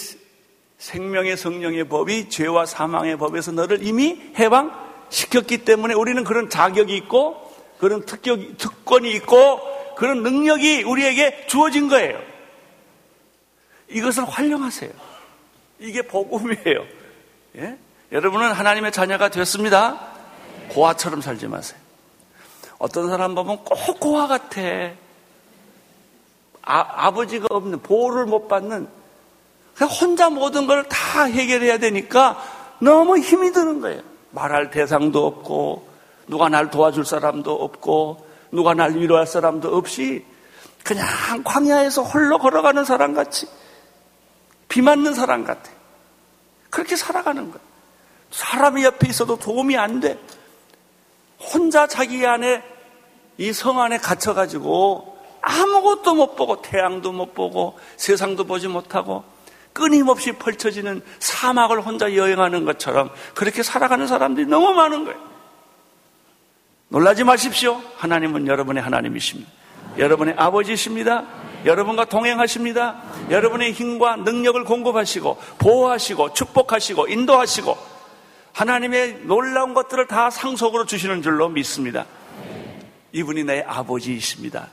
생명의 0.77 1.35
성령의 1.35 1.85
법이 1.85 2.29
죄와 2.29 2.67
사망의 2.67 3.17
법에서 3.17 3.51
너를 3.51 3.85
이미 3.85 4.21
해방 4.37 4.71
시켰기 5.09 5.59
때문에 5.65 5.95
우리는 5.95 6.23
그런 6.23 6.49
자격이 6.49 6.95
있고 6.97 7.51
그런 7.79 8.05
특격, 8.05 8.39
특권이 8.57 9.11
있고 9.13 9.59
그런 9.97 10.21
능력이 10.21 10.83
우리에게 10.83 11.47
주어진 11.47 11.89
거예요. 11.89 12.19
이것을 13.89 14.25
활용하세요. 14.25 14.91
이게 15.79 16.03
복음이에요. 16.03 16.85
예? 17.57 17.77
여러분은 18.11 18.51
하나님의 18.51 18.91
자녀가 18.91 19.29
됐습니다. 19.29 19.99
고아처럼 20.69 21.21
살지 21.21 21.47
마세요. 21.47 21.79
어떤 22.77 23.09
사람 23.09 23.33
보면 23.33 23.63
꼭 23.63 23.99
고아 23.99 24.27
같아. 24.27 24.61
아, 26.61 27.11
버지가 27.11 27.47
없는, 27.49 27.81
보호를 27.81 28.25
못 28.25 28.47
받는, 28.47 28.87
혼자 30.01 30.29
모든 30.29 30.67
걸 30.67 30.83
다 30.83 31.23
해결해야 31.23 31.77
되니까 31.79 32.43
너무 32.79 33.17
힘이 33.17 33.51
드는 33.51 33.79
거예요. 33.81 34.01
말할 34.31 34.69
대상도 34.69 35.25
없고, 35.25 35.87
누가 36.27 36.49
날 36.49 36.69
도와줄 36.69 37.05
사람도 37.05 37.51
없고, 37.51 38.26
누가 38.51 38.73
날 38.73 38.95
위로할 38.95 39.27
사람도 39.27 39.75
없이, 39.75 40.25
그냥 40.83 41.05
광야에서 41.43 42.03
홀로 42.03 42.37
걸어가는 42.39 42.85
사람 42.85 43.13
같이, 43.13 43.47
비 44.67 44.81
맞는 44.81 45.13
사람 45.13 45.43
같아. 45.43 45.69
그렇게 46.69 46.95
살아가는 46.95 47.43
거예요. 47.51 47.67
사람이 48.31 48.83
옆에 48.83 49.07
있어도 49.09 49.37
도움이 49.37 49.77
안 49.77 49.99
돼. 49.99 50.19
혼자 51.39 51.87
자기 51.87 52.25
안에 52.25 52.63
이 53.37 53.53
성 53.53 53.79
안에 53.79 53.99
갇혀가지고 53.99 55.17
아무것도 55.41 56.15
못 56.15 56.35
보고 56.35 56.61
태양도 56.61 57.11
못 57.11 57.33
보고 57.33 57.77
세상도 57.95 58.45
보지 58.45 58.67
못하고 58.67 59.23
끊임없이 59.73 60.31
펼쳐지는 60.31 61.03
사막을 61.19 61.81
혼자 61.81 62.15
여행하는 62.15 62.65
것처럼 62.65 63.11
그렇게 63.35 63.61
살아가는 63.61 64.07
사람들이 64.07 64.47
너무 64.47 64.73
많은 64.73 65.05
거예요. 65.05 65.19
놀라지 66.89 67.23
마십시오. 67.23 67.81
하나님은 67.97 68.47
여러분의 68.47 68.81
하나님이십니다. 68.81 69.51
여러분의 69.97 70.35
아버지십니다. 70.37 71.25
여러분과 71.65 72.05
동행하십니다. 72.05 73.01
여러분의 73.29 73.73
힘과 73.73 74.17
능력을 74.17 74.63
공급하시고 74.63 75.37
보호하시고 75.57 76.33
축복하시고 76.33 77.07
인도하시고 77.07 77.77
하나님의 78.53 79.21
놀라운 79.23 79.73
것들을 79.73 80.07
다 80.07 80.29
상속으로 80.29 80.85
주시는 80.85 81.21
줄로 81.21 81.49
믿습니다. 81.49 82.05
이분이 83.11 83.43
내 83.43 83.63
아버지이십니다. 83.67 84.69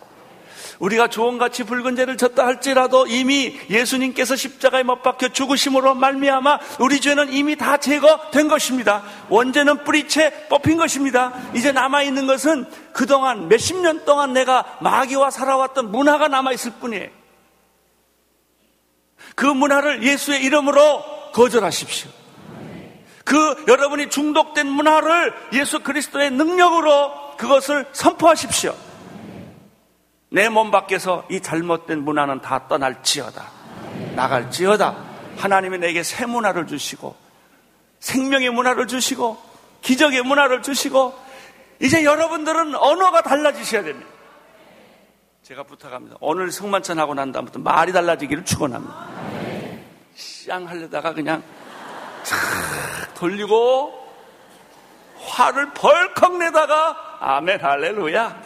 우리가 0.79 1.09
조언같이 1.09 1.65
붉은 1.65 1.97
죄를 1.97 2.17
졌다 2.17 2.45
할지라도 2.45 3.07
이미 3.07 3.59
예수님께서 3.71 4.37
십자가에 4.37 4.83
못 4.83 5.03
박혀 5.03 5.29
죽으심으로 5.29 5.95
말미암아 5.95 6.59
우리 6.81 7.01
죄는 7.01 7.33
이미 7.33 7.57
다 7.57 7.77
제거된 7.77 8.49
것입니다. 8.49 9.03
원죄는 9.29 9.85
뿌리채 9.85 10.49
뽑힌 10.49 10.77
것입니다. 10.77 11.33
이제 11.55 11.73
남아 11.73 12.03
있는 12.03 12.27
것은 12.27 12.67
그동안 12.93 13.49
몇십 13.49 13.77
년 13.79 14.05
동안 14.05 14.33
내가 14.33 14.79
마귀와 14.81 15.31
살아왔던 15.31 15.91
문화가 15.93 16.29
남아 16.29 16.53
있을 16.53 16.73
뿐이에요. 16.81 17.09
그 19.35 19.47
문화를 19.47 20.03
예수의 20.03 20.43
이름으로 20.45 21.33
거절하십시오. 21.33 22.11
그 23.25 23.65
여러분이 23.67 24.11
중독된 24.11 24.67
문화를 24.67 25.33
예수 25.55 25.81
그리스도의 25.81 26.31
능력으로 26.31 27.37
그것을 27.37 27.87
선포하십시오. 27.93 28.75
내 30.35 30.49
몸 30.49 30.73
밖에서 30.73 31.25
이 31.31 31.41
잘못된 31.41 32.03
문화는 32.05 32.41
다 32.41 32.67
떠날지어다. 32.67 33.45
나갈지어다. 34.17 34.97
하나님이 35.37 35.79
내게 35.79 36.03
새 36.03 36.27
문화를 36.27 36.67
주시고 36.67 37.15
생명의 38.01 38.51
문화를 38.51 38.89
주시고 38.89 39.41
기적의 39.83 40.23
문화를 40.23 40.63
주시고 40.63 41.15
이제 41.81 42.05
여러분들은 42.05 42.75
언어가 42.75 43.23
달라지셔야 43.23 43.85
됩니다. 43.85 44.11
제가 45.45 45.63
부탁합니다. 45.63 46.17
오늘 46.21 46.51
성만찬 46.51 46.99
하고 46.99 47.15
난 47.15 47.31
다음부터 47.31 47.61
말이 47.61 47.93
달라지기를 47.93 48.45
축원합니다. 48.45 49.07
쌍 50.17 50.67
하려다가 50.69 51.13
그냥 51.15 51.45
싹 52.25 53.15
돌리고 53.15 54.05
화를 55.27 55.71
벌컥 55.75 56.39
내다가 56.39 57.19
아멘 57.21 57.61
할렐루야 57.63 58.43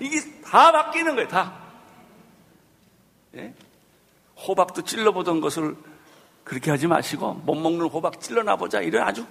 이게 0.00 0.41
다 0.52 0.70
바뀌는 0.70 1.14
거예요 1.14 1.28
다 1.28 1.50
예? 3.36 3.54
호박도 4.36 4.82
찔러보던 4.82 5.40
것을 5.40 5.74
그렇게 6.44 6.70
하지 6.70 6.86
마시고 6.86 7.32
못 7.32 7.54
먹는 7.54 7.86
호박 7.86 8.20
찔러나 8.20 8.56
보자 8.56 8.82
이런 8.82 9.08
아주 9.08 9.24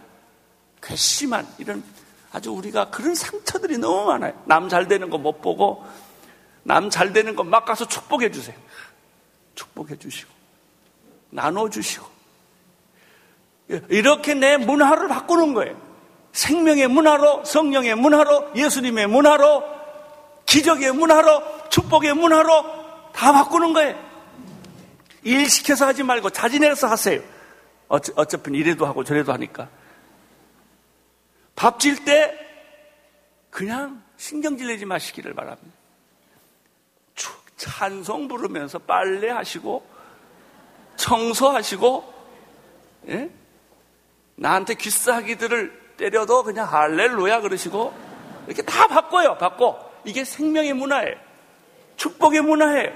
괘씸한 0.82 1.48
이런 1.60 1.84
아주 2.32 2.52
우리가 2.52 2.90
그런 2.90 3.14
상처들이 3.14 3.78
너무 3.78 4.08
많아요 4.08 4.34
남 4.46 4.68
잘 4.68 4.88
되는 4.88 5.12
거 5.12 5.20
못 5.20 5.42
보고 5.42 5.86
남 6.64 6.90
잘 6.90 7.14
되는 7.14 7.36
거 7.36 7.44
막 7.44 7.66
가서 7.66 7.88
축복해 7.88 8.32
주세요 8.32 8.58
축복해 9.54 9.98
주시고 10.00 10.32
나눠 11.30 11.70
주시고 11.70 12.08
이렇게 13.90 14.34
내 14.34 14.58
문화를 14.58 15.08
바꾸는 15.08 15.54
거예요. 15.54 15.80
생명의 16.34 16.88
문화로, 16.90 17.46
성령의 17.46 17.96
문화로, 17.96 18.52
예수님의 18.56 19.08
문화로, 19.08 19.81
기적의 20.46 20.92
문화로, 20.94 21.70
축복의 21.70 22.14
문화로 22.14 23.12
다 23.14 23.32
바꾸는 23.32 23.74
거예요. 23.74 24.12
일 25.24 25.50
시켜서 25.50 25.86
하지 25.86 26.04
말고 26.04 26.30
자진해서 26.32 26.88
하세요. 26.88 27.22
어차, 27.88 28.14
어차피 28.16 28.52
이래도 28.58 28.86
하고 28.86 29.04
저래도 29.04 29.34
하니까. 29.34 29.70
밥 31.56 31.78
질 31.80 32.04
때 32.06 32.38
그냥 33.50 34.02
신경질 34.18 34.68
내지 34.68 34.86
마시기를 34.86 35.34
바랍니다. 35.34 35.72
찬송 37.58 38.28
부르면서 38.28 38.80
빨래하시고 38.80 39.86
청소하시고 40.96 42.14
예? 43.10 43.30
나한테 44.36 44.74
귀싸기들을 44.74 45.96
때려도 45.98 46.44
그냥 46.44 46.72
할렐루야 46.72 47.42
그러시고 47.42 47.94
이렇게 48.48 48.64
다 48.64 48.88
바꿔요. 48.88 49.38
바꿔. 49.38 49.91
이게 50.06 50.24
생명의 50.24 50.74
문화예요. 50.74 51.16
축복의 51.98 52.42
문화예요. 52.42 52.92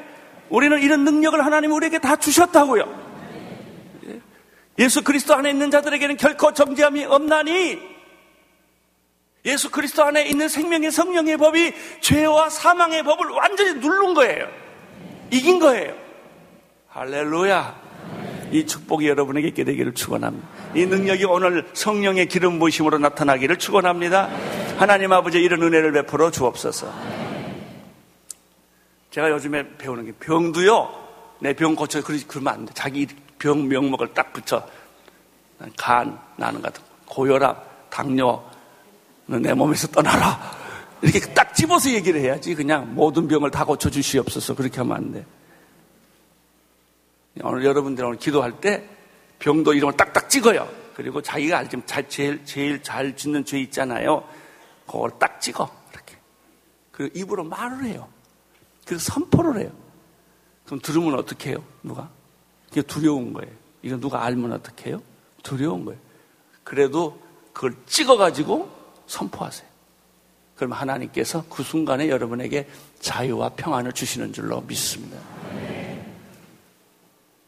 우리는 0.50 0.82
이런 0.82 1.04
능력을 1.04 1.44
하나님 1.44 1.72
우리에게 1.72 2.00
다 2.00 2.16
주셨다고요. 2.16 3.06
예수 4.80 5.04
그리스도 5.04 5.34
안에 5.36 5.52
있는 5.52 5.72
자들에게는 5.72 6.18
결코 6.18 6.54
정지함이 6.54 7.06
없나니 7.06 7.96
예수 9.46 9.70
그리스도 9.70 10.04
안에 10.04 10.26
있는 10.26 10.50
생명의 10.50 10.92
성령의 10.92 11.38
법이 11.38 11.74
죄와 12.02 12.50
사망의 12.50 13.04
법을 13.04 13.30
완전히 13.30 13.80
누른 13.80 14.14
거예요. 14.16 14.48
이긴 15.32 15.60
거예요. 15.60 15.96
할렐루야. 16.90 17.86
이 18.52 18.66
축복이 18.66 19.08
여러분에게 19.08 19.50
있게 19.50 19.64
되기를 19.64 19.94
축원합니다. 19.94 20.48
이 20.76 20.86
능력이 20.86 21.24
오늘 21.24 21.66
성령의 21.74 22.28
기름 22.28 22.60
부심으로 22.60 22.98
나타나기를 22.98 23.58
축원합니다. 23.58 24.30
하나님 24.78 25.14
아버지 25.14 25.40
이런 25.40 25.64
은혜를 25.64 25.94
베풀어 25.94 26.32
주옵소서. 26.32 26.94
제가 29.10 29.32
요즘에 29.32 29.78
배우는 29.78 30.06
게 30.06 30.12
병도요. 30.20 31.06
내 31.40 31.54
병 31.54 31.76
고쳐 31.76 32.02
그러면 32.04 32.54
안 32.54 32.66
돼. 32.66 32.74
자기 32.74 33.08
병 33.40 33.70
명목을 33.70 34.14
딱 34.14 34.34
붙여. 34.34 34.68
간 35.78 36.20
나는 36.36 36.62
같은 36.62 36.84
고혈압, 37.06 37.90
당뇨 37.90 38.44
내 39.28 39.54
몸에서 39.54 39.88
떠나라. 39.88 40.38
이렇게 41.02 41.20
딱 41.34 41.56
집어서 41.56 41.90
얘기를 41.90 42.20
해야지. 42.20 42.54
그냥 42.54 42.94
모든 42.94 43.30
병을 43.30 43.50
다 43.50 43.64
고쳐 43.64 43.90
주시옵소서. 43.90 44.56
그렇게 44.56 44.78
하면 44.80 44.98
안 44.98 45.14
돼. 45.14 45.26
오늘 47.42 47.64
여러분들 47.64 48.04
오늘 48.04 48.18
기도할 48.18 48.60
때 48.60 48.90
병도 49.40 49.74
이름을 49.74 49.96
딱딱 49.98 50.30
찍어요. 50.30 50.68
그리고 50.96 51.22
자기가 51.22 51.58
알지 51.58 51.78
제일, 52.08 52.46
제일 52.46 52.82
잘 52.82 53.16
짓는 53.16 53.46
죄 53.46 53.60
있잖아요. 53.60 54.28
그걸 54.86 55.12
딱 55.20 55.42
찍어. 55.42 55.70
이렇게. 55.92 56.16
그리고 56.92 57.20
입으로 57.20 57.44
말을 57.44 57.86
해요. 57.86 58.08
그래서 58.86 59.14
선포를 59.14 59.62
해요. 59.62 59.72
그럼 60.66 60.80
들으면 60.80 61.16
어떻게 61.16 61.50
해요? 61.52 61.64
누가? 61.84 62.10
이게 62.72 62.82
두려운 62.82 63.34
거예요. 63.34 63.52
이거 63.82 63.98
누가 63.98 64.24
알면 64.24 64.54
어떻게 64.54 64.90
해요? 64.90 65.02
두려운 65.44 65.86
거예요. 65.86 66.00
그래도 66.64 67.22
그걸 67.54 67.76
찍어가지고 67.86 68.70
선포하세요. 69.08 69.68
그러면 70.56 70.78
하나님께서 70.78 71.46
그 71.50 71.64
순간에 71.64 72.10
여러분에게 72.10 72.68
자유와 73.00 73.50
평안을 73.50 73.92
주시는 73.92 74.34
줄로 74.34 74.62
믿습니다. 74.62 75.18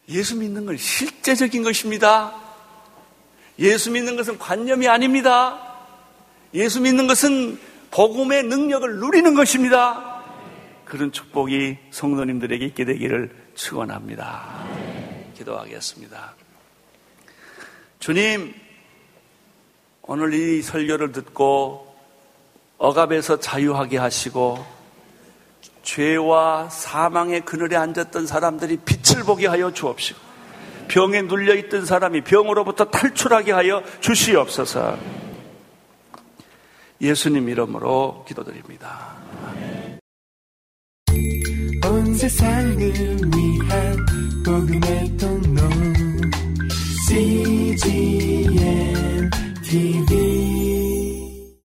예수 0.09 0.37
믿는 0.37 0.65
건 0.65 0.77
실제적인 0.77 1.63
것입니다. 1.63 2.33
예수 3.59 3.91
믿는 3.91 4.15
것은 4.15 4.37
관념이 4.37 4.87
아닙니다. 4.87 5.59
예수 6.53 6.79
믿는 6.81 7.07
것은 7.07 7.59
복음의 7.91 8.43
능력을 8.43 8.99
누리는 8.99 9.33
것입니다. 9.33 10.23
그런 10.85 11.11
축복이 11.11 11.77
성도님들에게 11.91 12.65
있게 12.67 12.85
되기를 12.85 13.35
축원합니다. 13.55 14.65
기도하겠습니다. 15.35 16.35
주님, 17.99 18.53
오늘 20.03 20.33
이 20.33 20.61
설교를 20.61 21.11
듣고 21.11 21.93
억압에서 22.77 23.39
자유하게 23.39 23.97
하시고 23.97 24.76
죄와 25.87 26.69
사망의 26.69 27.41
그늘에 27.45 27.77
앉았던 27.77 28.27
사람들이 28.27 28.77
빛을 28.83 29.23
보게 29.23 29.47
하여 29.47 29.71
주옵시고 29.71 30.19
병에 30.89 31.21
눌려 31.21 31.55
있던 31.55 31.85
사람이 31.85 32.21
병으로부터 32.21 32.85
탈출하게 32.85 33.53
하여 33.53 33.81
주시옵소서. 34.01 34.97
예수님 36.99 37.47
이름으로 37.47 38.25
기도드립니다. 38.27 39.15
온 41.85 42.13
세상을 42.15 42.79
위한 42.79 44.05
복음의 44.45 45.17
통로 45.17 45.61
CGM 47.07 48.49
TV 49.63 50.26